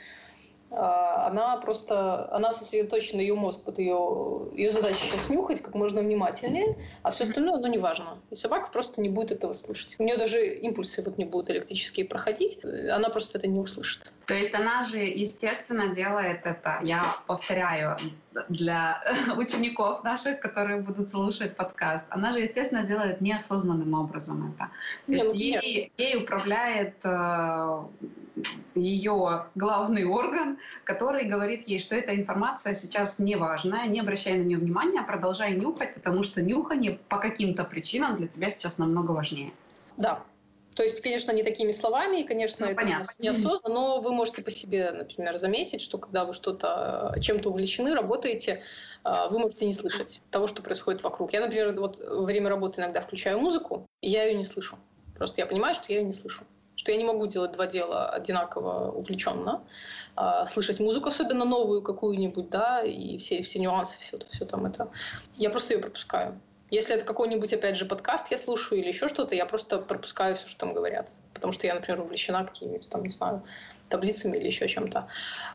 она 0.76 1.56
просто, 1.58 2.30
она 2.32 2.52
сосредоточена, 2.52 3.20
ее 3.20 3.34
мозг, 3.34 3.62
под 3.64 3.78
ее, 3.78 4.48
ее 4.54 4.70
задача 4.70 4.96
сейчас 4.96 5.28
нюхать 5.28 5.60
как 5.60 5.74
можно 5.74 6.00
внимательнее, 6.00 6.76
а 7.02 7.10
все 7.10 7.24
остальное, 7.24 7.58
ну, 7.58 7.66
неважно. 7.66 8.18
И 8.30 8.34
собака 8.34 8.68
просто 8.72 9.00
не 9.00 9.08
будет 9.08 9.32
этого 9.32 9.52
слышать. 9.52 9.96
У 9.98 10.02
нее 10.02 10.16
даже 10.16 10.44
импульсы 10.44 11.02
вот 11.02 11.18
не 11.18 11.24
будут 11.24 11.50
электрические 11.50 12.06
проходить, 12.06 12.58
она 12.64 13.08
просто 13.08 13.38
это 13.38 13.46
не 13.46 13.58
услышит. 13.58 14.12
То 14.26 14.34
есть 14.34 14.54
она 14.54 14.84
же, 14.84 14.98
естественно, 14.98 15.94
делает 15.94 16.46
это, 16.46 16.80
я 16.82 17.04
повторяю, 17.26 17.96
для 18.49 19.01
учеников 19.37 20.05
наших, 20.05 20.40
которые 20.40 20.81
будут 20.81 21.11
слушать 21.11 21.57
подкаст, 21.57 22.07
она 22.11 22.33
же, 22.33 22.40
естественно, 22.40 22.85
делает 22.85 23.20
неосознанным 23.20 23.94
образом 23.94 24.55
это. 24.55 24.70
То 25.07 25.12
есть 25.12 25.35
ей, 25.35 25.92
ей 25.97 26.23
управляет 26.23 26.94
э, 27.05 27.83
ее 28.75 29.47
главный 29.55 30.05
орган, 30.05 30.59
который 30.85 31.25
говорит 31.25 31.68
ей, 31.68 31.81
что 31.81 31.97
эта 31.97 32.14
информация 32.14 32.75
сейчас 32.75 33.18
не 33.18 33.37
важная, 33.37 33.87
не 33.87 34.01
обращай 34.01 34.38
на 34.38 34.42
нее 34.42 34.59
внимания, 34.59 35.03
продолжай 35.03 35.57
нюхать, 35.57 35.94
потому 35.94 36.23
что 36.23 36.42
нюхание 36.42 36.99
по 37.09 37.18
каким-то 37.18 37.64
причинам 37.64 38.16
для 38.16 38.29
тебя 38.29 38.51
сейчас 38.51 38.79
намного 38.79 39.12
важнее. 39.12 39.53
Да, 39.97 40.23
то 40.74 40.82
есть, 40.82 41.00
конечно, 41.00 41.32
не 41.32 41.42
такими 41.42 41.72
словами, 41.72 42.20
и, 42.20 42.24
конечно, 42.24 42.66
ну, 42.66 42.72
это 42.72 42.80
понятно. 42.80 43.10
неосознанно, 43.18 43.74
но 43.74 44.00
вы 44.00 44.12
можете 44.12 44.42
по 44.42 44.50
себе, 44.50 44.90
например, 44.90 45.38
заметить, 45.38 45.80
что 45.80 45.98
когда 45.98 46.24
вы 46.24 46.34
что-то 46.34 47.14
чем-то 47.20 47.50
увлечены, 47.50 47.94
работаете, 47.94 48.62
а, 49.02 49.28
вы 49.28 49.38
можете 49.38 49.66
не 49.66 49.74
слышать 49.74 50.22
того, 50.30 50.46
что 50.46 50.62
происходит 50.62 51.02
вокруг. 51.02 51.32
Я, 51.32 51.40
например, 51.40 51.72
вот 51.78 51.98
во 51.98 52.22
время 52.22 52.48
работы 52.48 52.80
иногда 52.80 53.00
включаю 53.00 53.38
музыку, 53.38 53.87
и 54.00 54.10
я 54.10 54.24
ее 54.24 54.34
не 54.34 54.44
слышу. 54.44 54.78
Просто 55.16 55.40
я 55.40 55.46
понимаю, 55.46 55.74
что 55.74 55.92
я 55.92 56.00
ее 56.00 56.04
не 56.04 56.12
слышу 56.12 56.44
что 56.76 56.90
я 56.92 56.98
не 56.98 57.04
могу 57.04 57.26
делать 57.26 57.52
два 57.52 57.66
дела 57.66 58.10
одинаково 58.10 58.90
увлеченно, 58.90 59.62
а, 60.16 60.46
слышать 60.46 60.80
музыку, 60.80 61.08
особенно 61.08 61.44
новую 61.44 61.82
какую-нибудь, 61.82 62.50
да, 62.50 62.82
и 62.82 63.16
все, 63.18 63.42
все 63.42 63.60
нюансы, 63.60 63.98
все, 64.00 64.18
все 64.30 64.44
там 64.44 64.66
это. 64.66 64.90
Я 65.37 65.50
просто 65.50 65.74
ее 65.74 65.80
пропускаю. 65.80 66.40
Если 66.70 66.94
это 66.96 67.05
какой-нибудь, 67.05 67.53
опять 67.53 67.77
же, 67.77 67.85
подкаст 67.85 68.31
я 68.31 68.38
слушаю 68.38 68.81
или 68.81 68.88
еще 68.88 69.09
что-то, 69.09 69.35
я 69.35 69.46
просто 69.46 69.79
пропускаю 69.79 70.35
все, 70.35 70.48
что 70.48 70.61
там 70.61 70.74
говорят. 70.74 71.11
Потому 71.33 71.53
что 71.53 71.66
я, 71.66 71.74
например, 71.74 72.00
увлечена 72.00 72.44
какими-нибудь 72.44 72.88
там, 72.88 73.03
не 73.03 73.11
знаю, 73.11 73.44
таблицами 73.88 74.38
или 74.38 74.46
еще 74.46 74.66
чем-то. 74.66 75.09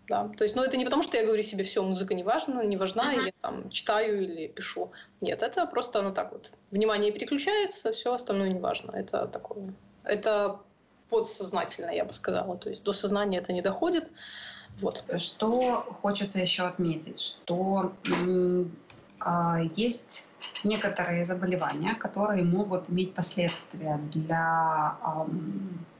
Да. 0.07 0.29
То 0.37 0.43
есть, 0.43 0.55
ну, 0.55 0.63
это 0.63 0.77
не 0.77 0.85
потому, 0.85 1.03
что 1.03 1.17
я 1.17 1.25
говорю 1.25 1.43
себе, 1.43 1.63
все, 1.63 1.83
музыка 1.83 2.13
не 2.13 2.23
важна, 2.23 2.63
не 2.63 2.77
важна, 2.77 3.13
uh-huh. 3.13 3.25
я 3.25 3.31
там 3.41 3.69
читаю 3.69 4.21
или 4.23 4.47
пишу. 4.47 4.91
Нет, 5.19 5.43
это 5.43 5.65
просто, 5.65 6.01
ну, 6.01 6.13
так 6.13 6.31
вот. 6.31 6.51
Внимание 6.71 7.11
переключается, 7.11 7.91
все 7.91 8.13
остальное 8.13 8.49
не 8.49 8.59
важно. 8.59 8.91
Это 8.91 9.27
такое. 9.27 9.73
Это 10.03 10.59
подсознательно, 11.09 11.91
я 11.91 12.05
бы 12.05 12.13
сказала. 12.13 12.57
То 12.57 12.69
есть 12.69 12.83
до 12.83 12.93
сознания 12.93 13.39
это 13.39 13.51
не 13.51 13.61
доходит. 13.61 14.11
Вот. 14.79 15.03
Что 15.17 15.97
хочется 16.01 16.39
еще 16.39 16.63
отметить, 16.63 17.19
что 17.19 17.93
есть 19.75 20.29
некоторые 20.63 21.25
заболевания, 21.25 21.95
которые 21.95 22.43
могут 22.43 22.89
иметь 22.89 23.13
последствия 23.13 23.99
для 24.13 24.95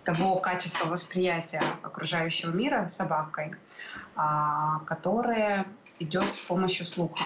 того 0.04 0.40
качества 0.40 0.90
восприятия 0.90 1.62
окружающего 1.84 2.52
мира 2.52 2.88
собакой, 2.88 3.54
э, 4.16 4.22
которое 4.86 5.68
идет 6.00 6.34
с 6.34 6.40
помощью 6.40 6.86
слуха. 6.86 7.26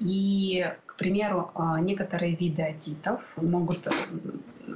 И, 0.00 0.68
к 0.86 0.96
примеру, 0.96 1.52
некоторые 1.80 2.34
виды 2.34 2.62
отитов 2.62 3.22
могут 3.36 3.88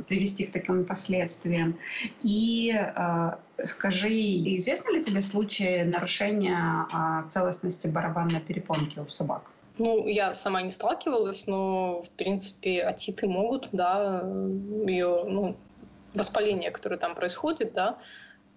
привести 0.07 0.47
к 0.47 0.53
таким 0.53 0.85
последствиям. 0.85 1.77
И 2.23 2.73
скажи, 3.65 4.09
известны 4.57 4.99
ли 4.99 5.05
тебе 5.05 5.21
случаи 5.21 5.83
нарушения 5.83 6.87
целостности 7.29 7.89
барабанной 7.89 8.41
перепонки 8.41 9.01
у 9.01 9.09
собак? 9.09 9.43
Ну, 9.79 10.07
я 10.07 10.35
сама 10.35 10.63
не 10.63 10.71
сталкивалась, 10.71 11.47
но, 11.47 12.03
в 12.03 12.11
принципе, 12.11 12.83
отиты 12.83 13.27
могут, 13.27 13.71
да, 13.73 14.23
ее, 14.87 15.25
ну, 15.25 15.57
воспаление, 16.15 16.71
которое 16.71 16.97
там 16.97 17.15
происходит, 17.15 17.73
да, 17.75 17.99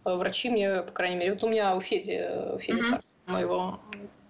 врачи 0.03 0.49
мне, 0.49 0.84
по 0.84 0.91
крайней 0.91 1.17
мере, 1.17 1.34
вот 1.34 1.43
у 1.43 1.49
меня 1.49 1.75
у 1.75 1.82
Феди, 1.82 2.53
у 2.53 2.60
Феди 2.60 2.80
mm-hmm. 2.80 3.01
моего 3.25 3.80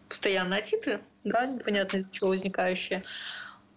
постоянные 0.08 0.60
отиты, 0.60 1.02
да, 1.24 1.46
непонятно 1.46 1.98
из-за 1.98 2.12
чего 2.12 2.30
возникающие. 2.30 3.04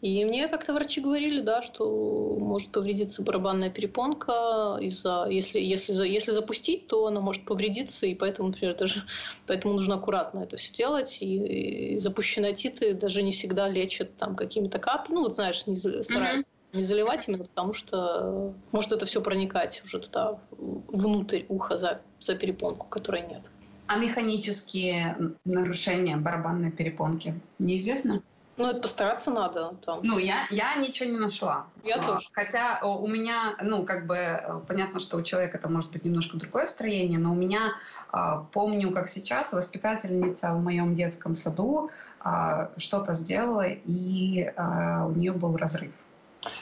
И 0.02 0.24
мне 0.24 0.48
как-то 0.48 0.72
врачи 0.72 1.00
говорили, 1.00 1.40
да, 1.40 1.60
что 1.60 2.36
может 2.38 2.70
повредиться 2.70 3.22
барабанная 3.22 3.68
перепонка 3.68 4.78
из-за, 4.80 5.26
если, 5.28 5.60
если, 5.60 5.92
если 5.92 6.30
запустить, 6.30 6.86
то 6.86 7.06
она 7.06 7.20
может 7.20 7.44
повредиться, 7.44 8.06
и 8.06 8.14
поэтому, 8.14 8.48
например, 8.48 8.76
даже 8.76 9.02
поэтому 9.46 9.74
нужно 9.74 9.96
аккуратно 9.96 10.40
это 10.40 10.56
все 10.56 10.72
делать. 10.74 11.18
И, 11.20 11.94
и 11.94 11.98
запущенные 11.98 12.52
отиты 12.52 12.94
даже 12.94 13.22
не 13.22 13.32
всегда 13.32 13.68
лечат 13.68 14.16
там 14.16 14.36
какими-то 14.36 14.78
каплями, 14.78 15.16
ну 15.16 15.24
вот 15.24 15.34
знаешь, 15.34 15.66
не 15.66 15.76
стараются 15.76 16.14
mm-hmm. 16.14 16.76
не 16.78 16.82
заливать 16.82 17.28
именно 17.28 17.44
потому, 17.44 17.74
что 17.74 18.54
может 18.72 18.92
это 18.92 19.04
все 19.04 19.20
проникать 19.20 19.82
уже 19.84 19.98
туда 19.98 20.38
внутрь 20.50 21.42
уха 21.48 21.76
за, 21.76 22.00
за 22.20 22.36
перепонку, 22.36 22.86
которой 22.86 23.20
нет. 23.26 23.42
А 23.86 23.96
механические 23.96 25.34
нарушения 25.44 26.16
барабанной 26.16 26.70
перепонки 26.70 27.34
неизвестно? 27.58 28.22
Ну, 28.60 28.68
это 28.68 28.80
постараться 28.80 29.30
надо. 29.30 29.74
Там. 29.84 30.00
Ну, 30.02 30.18
я, 30.18 30.46
я 30.50 30.74
ничего 30.76 31.08
не 31.08 31.16
нашла. 31.16 31.66
Я 31.82 31.96
а, 31.96 32.02
тоже. 32.02 32.28
Хотя 32.32 32.80
у 32.84 33.06
меня, 33.06 33.56
ну, 33.62 33.84
как 33.84 34.06
бы, 34.06 34.16
э, 34.16 34.60
понятно, 34.68 35.00
что 35.00 35.16
у 35.16 35.22
человека 35.22 35.56
это 35.56 35.68
может 35.68 35.92
быть 35.92 36.04
немножко 36.04 36.36
другое 36.36 36.66
строение, 36.66 37.18
но 37.18 37.32
у 37.32 37.34
меня, 37.34 37.72
а, 38.10 38.44
помню, 38.52 38.92
как 38.92 39.08
сейчас, 39.08 39.52
воспитательница 39.52 40.52
в 40.52 40.62
моем 40.62 40.94
детском 40.94 41.34
саду 41.34 41.90
а, 42.20 42.70
что-то 42.76 43.14
сделала, 43.14 43.66
и 43.66 44.52
а, 44.56 45.06
у 45.06 45.12
нее 45.12 45.32
был 45.32 45.56
разрыв. 45.56 45.92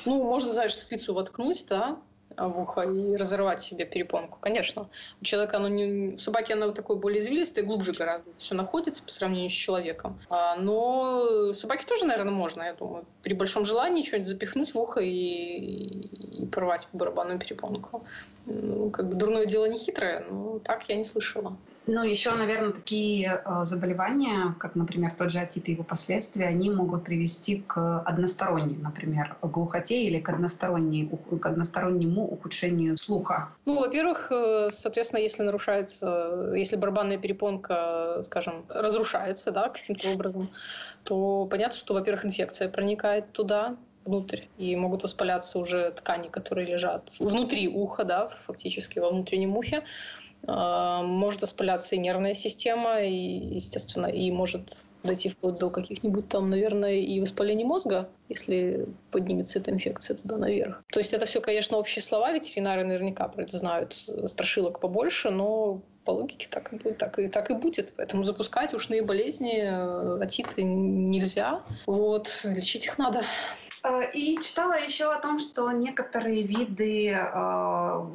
Ну, 0.04 0.22
можно, 0.22 0.52
знаешь, 0.52 0.76
спицу 0.76 1.14
воткнуть, 1.14 1.66
да, 1.68 1.98
в 2.38 2.60
ухо 2.60 2.82
и 2.82 3.16
разорвать 3.16 3.62
себе 3.62 3.84
перепонку. 3.84 4.38
Конечно. 4.40 4.88
У 5.20 5.24
человека 5.24 5.56
оно 5.56 5.68
не... 5.68 6.14
У 6.14 6.18
собаки 6.18 6.52
оно 6.52 6.72
такое 6.72 6.96
более 6.96 7.20
извилистое, 7.20 7.64
глубже 7.64 7.92
гораздо 7.92 8.30
все 8.36 8.54
находится 8.54 9.02
по 9.02 9.10
сравнению 9.10 9.50
с 9.50 9.54
человеком. 9.54 10.18
А, 10.30 10.56
но 10.56 11.52
собаке 11.54 11.86
тоже, 11.86 12.04
наверное, 12.04 12.32
можно, 12.32 12.62
я 12.62 12.74
думаю. 12.74 13.04
При 13.22 13.34
большом 13.34 13.64
желании 13.64 14.04
что-нибудь 14.04 14.28
запихнуть 14.28 14.74
в 14.74 14.78
ухо 14.78 15.00
и, 15.00 15.08
и 15.08 16.46
порвать 16.46 16.86
барабанную 16.92 17.38
перепонку. 17.38 18.04
Ну, 18.46 18.90
как 18.90 19.08
бы 19.08 19.14
дурное 19.14 19.46
дело 19.46 19.66
не 19.66 19.76
хитрое, 19.76 20.24
но 20.30 20.58
так 20.60 20.88
я 20.88 20.96
не 20.96 21.04
слышала. 21.04 21.56
Ну, 21.90 22.04
еще, 22.04 22.32
наверное, 22.32 22.72
такие 22.72 23.40
э, 23.42 23.64
заболевания, 23.64 24.54
как, 24.58 24.74
например, 24.74 25.14
тот 25.16 25.30
же 25.30 25.38
отит 25.38 25.70
и 25.70 25.72
его 25.72 25.82
последствия, 25.82 26.44
они 26.44 26.68
могут 26.70 27.04
привести 27.04 27.64
к 27.66 28.00
односторонней, 28.00 28.76
например, 28.76 29.38
глухоте 29.40 30.04
или 30.04 30.20
к, 30.20 30.28
односторонней, 30.28 31.08
к 31.40 31.46
одностороннему 31.46 32.28
ухудшению 32.28 32.98
слуха. 32.98 33.48
Ну, 33.64 33.80
во-первых, 33.80 34.30
э, 34.30 34.68
соответственно, 34.70 35.20
если 35.20 35.42
нарушается, 35.42 36.52
если 36.54 36.76
барабанная 36.76 37.16
перепонка, 37.16 38.22
скажем, 38.22 38.66
разрушается, 38.68 39.50
да, 39.50 39.70
каким-то 39.70 40.10
образом, 40.10 40.50
то 41.04 41.46
понятно, 41.46 41.74
что, 41.74 41.94
во-первых, 41.94 42.26
инфекция 42.26 42.68
проникает 42.68 43.32
туда, 43.32 43.76
внутрь, 44.04 44.42
и 44.56 44.74
могут 44.76 45.02
воспаляться 45.02 45.58
уже 45.58 45.90
ткани, 45.90 46.28
которые 46.28 46.66
лежат 46.66 47.10
внутри 47.18 47.68
уха, 47.68 48.04
да, 48.04 48.28
фактически 48.28 48.98
во 48.98 49.10
внутреннем 49.10 49.56
ухе. 49.56 49.84
А, 50.46 51.02
может 51.02 51.42
воспаляться 51.42 51.96
и 51.96 51.98
нервная 51.98 52.34
система, 52.34 53.02
и, 53.02 53.54
естественно, 53.54 54.06
и 54.06 54.30
может 54.30 54.72
дойти 55.04 55.28
вплоть 55.28 55.58
до 55.58 55.70
каких-нибудь 55.70 56.28
там, 56.28 56.50
наверное, 56.50 56.96
и 56.96 57.20
воспаления 57.20 57.64
мозга, 57.64 58.08
если 58.28 58.86
поднимется 59.10 59.58
эта 59.58 59.70
инфекция 59.70 60.16
туда 60.16 60.36
наверх. 60.36 60.82
То 60.92 61.00
есть 61.00 61.14
это 61.14 61.26
все, 61.26 61.40
конечно, 61.40 61.76
общие 61.76 62.02
слова, 62.02 62.32
ветеринары 62.32 62.84
наверняка 62.84 63.28
про 63.28 63.42
это 63.42 63.56
знают, 63.56 63.94
страшилок 64.26 64.80
побольше, 64.80 65.30
но 65.30 65.80
по 66.04 66.12
логике 66.12 66.48
так 66.50 66.72
и, 66.72 66.76
будет, 66.76 66.98
так, 66.98 67.18
и, 67.18 67.28
так 67.28 67.50
и 67.50 67.54
будет. 67.54 67.92
Поэтому 67.96 68.24
запускать 68.24 68.74
ушные 68.74 69.02
болезни, 69.02 69.60
э, 69.62 70.22
отиты 70.22 70.62
нельзя. 70.62 71.62
Вот, 71.86 72.40
лечить 72.44 72.86
их 72.86 72.98
надо. 72.98 73.22
А, 73.82 74.02
и 74.02 74.38
читала 74.38 74.72
еще 74.72 75.12
о 75.12 75.20
том, 75.20 75.38
что 75.38 75.70
некоторые 75.70 76.42
виды 76.42 77.12
а, 77.14 78.10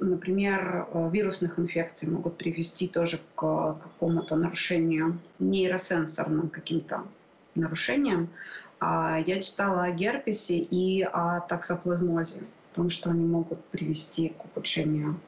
например, 0.00 0.86
э, 0.92 1.10
вирусных 1.12 1.58
инфекций 1.58 2.08
могут 2.08 2.36
привести 2.36 2.88
тоже 2.88 3.18
к 3.34 3.78
какому-то 3.82 4.36
нарушению, 4.36 5.18
нейросенсорным 5.38 6.48
каким-то 6.48 7.04
нарушениям. 7.54 8.28
А 8.78 9.18
я 9.18 9.40
читала 9.40 9.84
о 9.84 9.90
герпесе 9.90 10.58
и 10.58 11.02
о 11.02 11.40
таксоплазмозе, 11.40 12.42
о 12.72 12.76
том, 12.76 12.90
что 12.90 13.10
они 13.10 13.24
могут 13.24 13.64
привести 13.66 14.30
к 14.30 14.44
ухудшению 14.44 15.18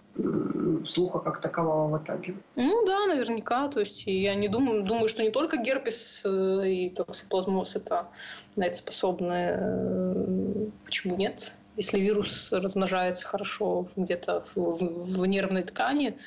слуха 0.86 1.20
как 1.20 1.40
такового 1.40 1.96
в 1.96 2.02
итоге. 2.02 2.34
Ну 2.56 2.84
да, 2.86 3.06
наверняка. 3.06 3.68
То 3.68 3.80
есть 3.80 4.04
я 4.06 4.34
не 4.34 4.48
думаю, 4.48 4.84
думаю, 4.84 5.08
что 5.08 5.22
не 5.22 5.30
только 5.30 5.58
герпес 5.58 6.22
э, 6.24 6.68
и 6.68 6.90
токсоплазмоз 6.90 7.76
это 7.76 8.08
на 8.56 8.66
это 8.66 8.76
способны. 8.76 9.50
Э, 9.52 10.66
почему 10.84 11.16
нет? 11.16 11.54
Если 11.78 12.00
вирус 12.00 12.48
размножается 12.50 13.24
хорошо 13.24 13.86
где-то 13.94 14.44
в, 14.52 14.56
в, 14.56 15.20
в 15.20 15.26
нервной 15.26 15.62
ткани, 15.62 16.18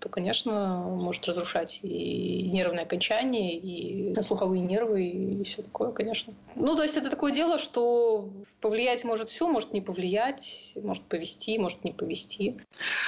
то, 0.00 0.08
конечно, 0.08 0.78
может 0.80 1.24
разрушать 1.26 1.78
и 1.84 2.50
нервное 2.52 2.82
окончание, 2.82 3.56
и 3.56 4.20
слуховые 4.20 4.60
нервы, 4.60 5.04
и 5.04 5.44
все 5.44 5.62
такое, 5.62 5.92
конечно. 5.92 6.34
Ну, 6.56 6.74
то 6.74 6.82
есть 6.82 6.96
это 6.96 7.08
такое 7.08 7.32
дело, 7.32 7.56
что 7.56 8.28
повлиять 8.60 9.04
может 9.04 9.28
все, 9.28 9.46
может 9.46 9.72
не 9.72 9.80
повлиять, 9.80 10.76
может 10.82 11.04
повести, 11.04 11.56
может 11.56 11.84
не 11.84 11.92
повести. 11.92 12.56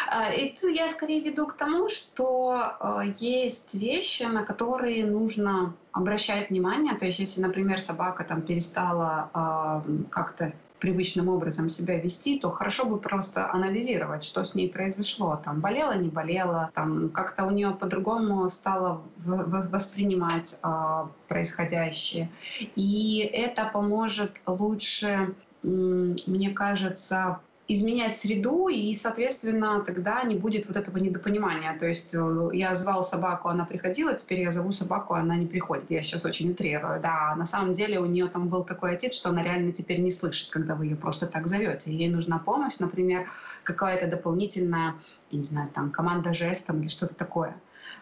А, 0.09 0.33
и 0.33 0.51
тут 0.51 0.77
я 0.77 0.89
скорее 0.89 1.21
веду 1.21 1.49
к 1.49 1.57
тому, 1.57 1.89
что 1.89 2.53
а, 2.53 3.03
есть 3.19 3.75
вещи, 3.75 4.23
на 4.23 4.45
которые 4.45 5.05
нужно 5.05 5.75
обращать 5.91 6.51
внимание. 6.51 6.95
То 6.95 7.07
есть, 7.07 7.19
если, 7.19 7.41
например, 7.41 7.81
собака 7.81 8.23
там 8.23 8.43
перестала 8.43 9.31
а, 9.35 9.85
как-то 10.11 10.53
привычным 10.79 11.29
образом 11.29 11.71
себя 11.71 11.99
вести, 11.99 12.39
то 12.39 12.51
хорошо 12.51 12.87
бы 12.87 12.99
просто 12.99 13.51
анализировать, 13.51 14.23
что 14.23 14.45
с 14.45 14.55
ней 14.55 14.69
произошло. 14.69 15.41
Там 15.45 15.61
болела, 15.61 15.93
не 15.93 16.09
болела, 16.09 16.71
там 16.75 17.09
как-то 17.11 17.45
у 17.45 17.51
нее 17.51 17.71
по-другому 17.71 18.49
стало 18.49 19.03
воспринимать 19.17 20.59
э, 20.63 21.07
происходящее. 21.29 22.31
И 22.77 23.29
это 23.33 23.71
поможет 23.73 24.41
лучше, 24.47 25.35
мне 25.63 26.51
кажется, 26.51 27.41
изменять 27.71 28.17
среду, 28.17 28.69
и, 28.69 28.97
соответственно, 28.97 29.83
тогда 29.85 30.23
не 30.23 30.37
будет 30.37 30.67
вот 30.67 30.77
этого 30.77 30.97
недопонимания. 30.97 31.79
То 31.79 31.87
есть 31.87 32.15
э, 32.15 32.51
я 32.55 32.75
звал 32.75 33.05
собаку, 33.05 33.49
она 33.49 33.67
приходила, 33.67 34.15
теперь 34.15 34.41
я 34.41 34.51
зову 34.51 34.73
собаку, 34.73 35.13
она 35.13 35.37
не 35.37 35.47
приходит. 35.47 35.91
Я 35.91 36.01
сейчас 36.01 36.25
очень 36.25 36.51
утрирую. 36.51 36.99
Да, 37.01 37.35
на 37.37 37.45
самом 37.45 37.75
деле 37.75 38.01
у 38.01 38.07
нее 38.07 38.27
там 38.29 38.49
был 38.49 38.65
такой 38.65 38.93
отец, 38.93 39.15
что 39.15 39.29
она 39.29 39.43
реально 39.43 39.73
теперь 39.73 40.01
не 40.01 40.11
слышит, 40.11 40.51
когда 40.51 40.75
вы 40.75 40.87
ее 40.87 40.97
просто 40.97 41.27
так 41.27 41.47
зовете. 41.47 41.93
Ей 41.93 42.09
нужна 42.09 42.39
помощь, 42.39 42.79
например, 42.79 43.29
какая-то 43.65 44.07
дополнительная, 44.07 44.95
я 45.31 45.39
не 45.39 45.45
знаю, 45.45 45.69
там 45.75 45.91
команда 45.91 46.33
жестом 46.33 46.81
или 46.81 46.89
что-то 46.89 47.15
такое. 47.15 47.55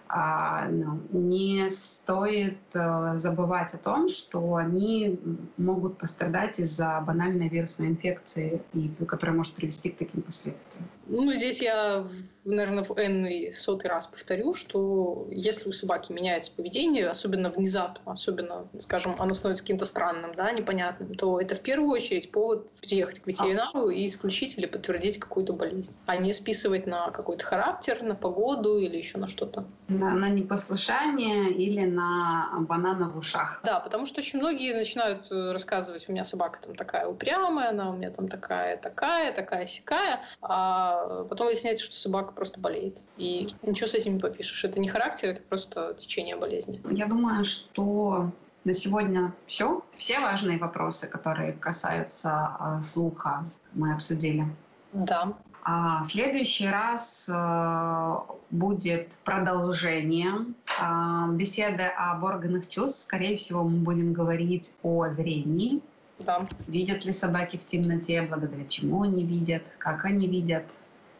А, 0.08 0.68
ну, 0.68 1.00
не 1.10 1.68
стоит 1.68 2.58
э, 2.74 3.18
забывать 3.18 3.74
о 3.74 3.78
том, 3.78 4.08
что 4.08 4.54
они 4.54 5.18
могут 5.56 5.98
пострадать 5.98 6.60
из-за 6.60 7.02
банальной 7.06 7.48
вирусной 7.48 7.88
инфекции, 7.88 8.62
и, 8.72 8.88
которая 9.04 9.36
может 9.36 9.54
привести 9.54 9.90
к 9.90 9.98
таким 9.98 10.22
последствиям. 10.22 10.88
Ну, 11.06 11.32
здесь 11.32 11.60
я 11.60 12.06
наверное, 12.46 12.84
в 12.84 12.96
n 12.96 13.52
сотый 13.52 13.90
раз 13.90 14.06
повторю, 14.06 14.54
что 14.54 15.26
если 15.30 15.68
у 15.68 15.72
собаки 15.72 16.12
меняется 16.12 16.52
поведение, 16.54 17.08
особенно 17.08 17.50
внезапно, 17.50 18.12
особенно, 18.12 18.68
скажем, 18.78 19.16
оно 19.18 19.34
становится 19.34 19.64
каким-то 19.64 19.84
странным, 19.84 20.34
да, 20.34 20.52
непонятным, 20.52 21.14
то 21.14 21.40
это 21.40 21.54
в 21.54 21.60
первую 21.60 21.90
очередь 21.90 22.30
повод 22.30 22.70
приехать 22.80 23.20
к 23.20 23.26
ветеринару 23.26 23.88
и 23.88 24.06
исключить 24.06 24.56
или 24.58 24.66
подтвердить 24.66 25.18
какую-то 25.18 25.52
болезнь, 25.52 25.94
а 26.06 26.16
не 26.16 26.32
списывать 26.32 26.86
на 26.86 27.10
какой-то 27.10 27.44
характер, 27.44 28.02
на 28.02 28.14
погоду 28.14 28.78
или 28.78 28.96
еще 28.96 29.18
на 29.18 29.26
что-то. 29.26 29.66
На, 29.98 30.14
на 30.14 30.28
непослушание 30.28 31.52
или 31.52 31.84
на 31.84 32.50
банана 32.60 33.08
в 33.08 33.18
ушах. 33.18 33.60
Да, 33.64 33.80
потому 33.80 34.06
что 34.06 34.20
очень 34.20 34.38
многие 34.38 34.74
начинают 34.74 35.30
э, 35.30 35.52
рассказывать, 35.52 36.08
у 36.08 36.12
меня 36.12 36.24
собака 36.24 36.60
там 36.62 36.74
такая 36.74 37.06
упрямая, 37.06 37.70
она 37.70 37.90
у 37.90 37.96
меня 37.96 38.10
там 38.10 38.28
такая, 38.28 38.76
такая, 38.76 39.32
такая, 39.32 39.66
сякая, 39.66 40.20
а 40.42 41.24
потом 41.24 41.48
выясняется, 41.48 41.84
что 41.84 41.96
собака 41.96 42.32
просто 42.32 42.60
болеет. 42.60 43.00
И 43.16 43.46
ничего 43.62 43.88
с 43.88 43.94
этим 43.94 44.14
не 44.14 44.20
попишешь. 44.20 44.64
Это 44.64 44.80
не 44.80 44.88
характер, 44.88 45.30
это 45.30 45.42
просто 45.42 45.94
течение 45.98 46.36
болезни. 46.36 46.80
Я 46.90 47.06
думаю, 47.06 47.44
что 47.44 48.30
на 48.64 48.72
сегодня 48.72 49.32
все. 49.46 49.82
Все 49.96 50.18
важные 50.18 50.58
вопросы, 50.58 51.06
которые 51.08 51.52
касаются 51.52 52.56
э, 52.60 52.82
слуха, 52.82 53.44
мы 53.72 53.94
обсудили. 53.94 54.46
Да. 54.92 55.32
А 55.68 56.04
в 56.04 56.06
следующий 56.06 56.68
раз 56.68 57.28
э, 57.28 58.14
будет 58.52 59.18
продолжение 59.24 60.32
э, 60.80 61.32
беседы 61.32 61.82
об 61.82 62.22
органах 62.22 62.68
чувств. 62.68 63.02
Скорее 63.02 63.34
всего, 63.34 63.64
мы 63.64 63.78
будем 63.78 64.12
говорить 64.12 64.76
о 64.84 65.10
зрении. 65.10 65.80
Да. 66.24 66.38
Видят 66.68 67.04
ли 67.04 67.12
собаки 67.12 67.56
в 67.56 67.66
темноте, 67.66 68.22
благодаря 68.22 68.64
чему 68.66 69.02
они 69.02 69.24
видят, 69.24 69.64
как 69.78 70.04
они 70.04 70.28
видят, 70.28 70.62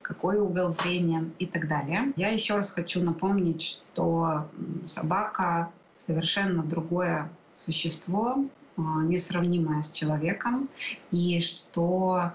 какой 0.00 0.38
угол 0.38 0.70
зрения 0.70 1.28
и 1.40 1.46
так 1.46 1.66
далее. 1.66 2.12
Я 2.14 2.28
еще 2.28 2.54
раз 2.54 2.70
хочу 2.70 3.02
напомнить, 3.02 3.62
что 3.62 4.46
собака 4.84 5.72
совершенно 5.96 6.62
другое 6.62 7.28
существо, 7.56 8.44
а, 8.76 8.80
несравнимое 9.02 9.82
с 9.82 9.90
человеком, 9.90 10.68
и 11.10 11.40
что 11.40 12.30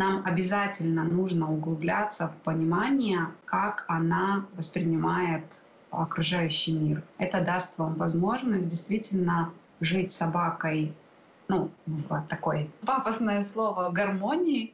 нам 0.00 0.22
обязательно 0.24 1.04
нужно 1.04 1.52
углубляться 1.52 2.28
в 2.28 2.36
понимание, 2.42 3.26
как 3.44 3.84
она 3.86 4.46
воспринимает 4.56 5.44
окружающий 5.90 6.72
мир. 6.72 7.02
Это 7.18 7.44
даст 7.44 7.76
вам 7.76 7.94
возможность 7.96 8.68
действительно 8.68 9.52
жить 9.80 10.10
собакой 10.10 10.94
ну, 11.48 11.70
в 11.84 12.24
такое 12.28 12.68
пафосное 12.86 13.42
слово 13.42 13.90
гармонии, 13.90 14.72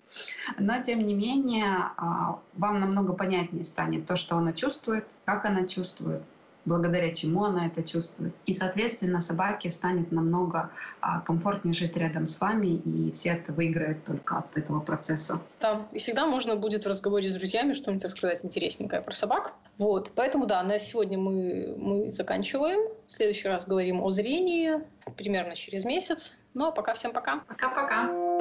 но 0.59 0.81
тем 0.83 1.05
не 1.05 1.15
менее 1.15 1.91
а, 1.97 2.39
вам 2.55 2.79
намного 2.79 3.13
понятнее 3.13 3.65
станет 3.65 4.07
то, 4.07 4.15
что 4.15 4.37
она 4.37 4.53
чувствует, 4.53 5.09
как 5.25 5.45
она 5.45 5.67
чувствует, 5.67 6.23
благодаря 6.67 7.15
чему 7.15 7.45
она 7.45 7.67
это 7.67 7.83
чувствует. 7.83 8.35
И, 8.45 8.53
соответственно, 8.53 9.21
собаке 9.21 9.71
станет 9.71 10.13
намного 10.13 10.71
а, 11.01 11.21
комфортнее 11.21 11.73
жить 11.73 11.97
рядом 11.97 12.27
с 12.27 12.41
вами, 12.41 12.75
и 12.85 13.13
все 13.13 13.31
это 13.31 13.53
выиграют 13.53 14.05
только 14.05 14.39
от 14.39 14.57
этого 14.57 14.81
процесса. 14.81 15.41
Да, 15.61 15.87
и 15.93 15.99
всегда 15.99 16.27
можно 16.27 16.57
будет 16.57 16.85
в 16.85 16.89
разговоре 16.89 17.29
с 17.29 17.33
друзьями 17.33 17.73
что-нибудь 17.73 18.05
рассказать 18.05 18.45
интересненькое 18.45 19.01
про 19.01 19.15
собак. 19.15 19.55
Вот, 19.79 20.11
поэтому 20.15 20.47
да, 20.47 20.63
на 20.63 20.79
сегодня 20.79 21.19
мы, 21.19 21.75
мы 21.79 22.13
заканчиваем. 22.13 22.91
В 23.07 23.13
следующий 23.13 23.49
раз 23.49 23.67
говорим 23.67 24.03
о 24.03 24.11
зрении, 24.11 24.73
примерно 25.17 25.55
через 25.55 25.85
месяц. 25.85 26.39
Ну 26.55 26.67
а 26.67 26.73
пока 26.73 26.95
всем 26.95 27.13
пока. 27.13 27.41
Пока-пока. 27.47 28.36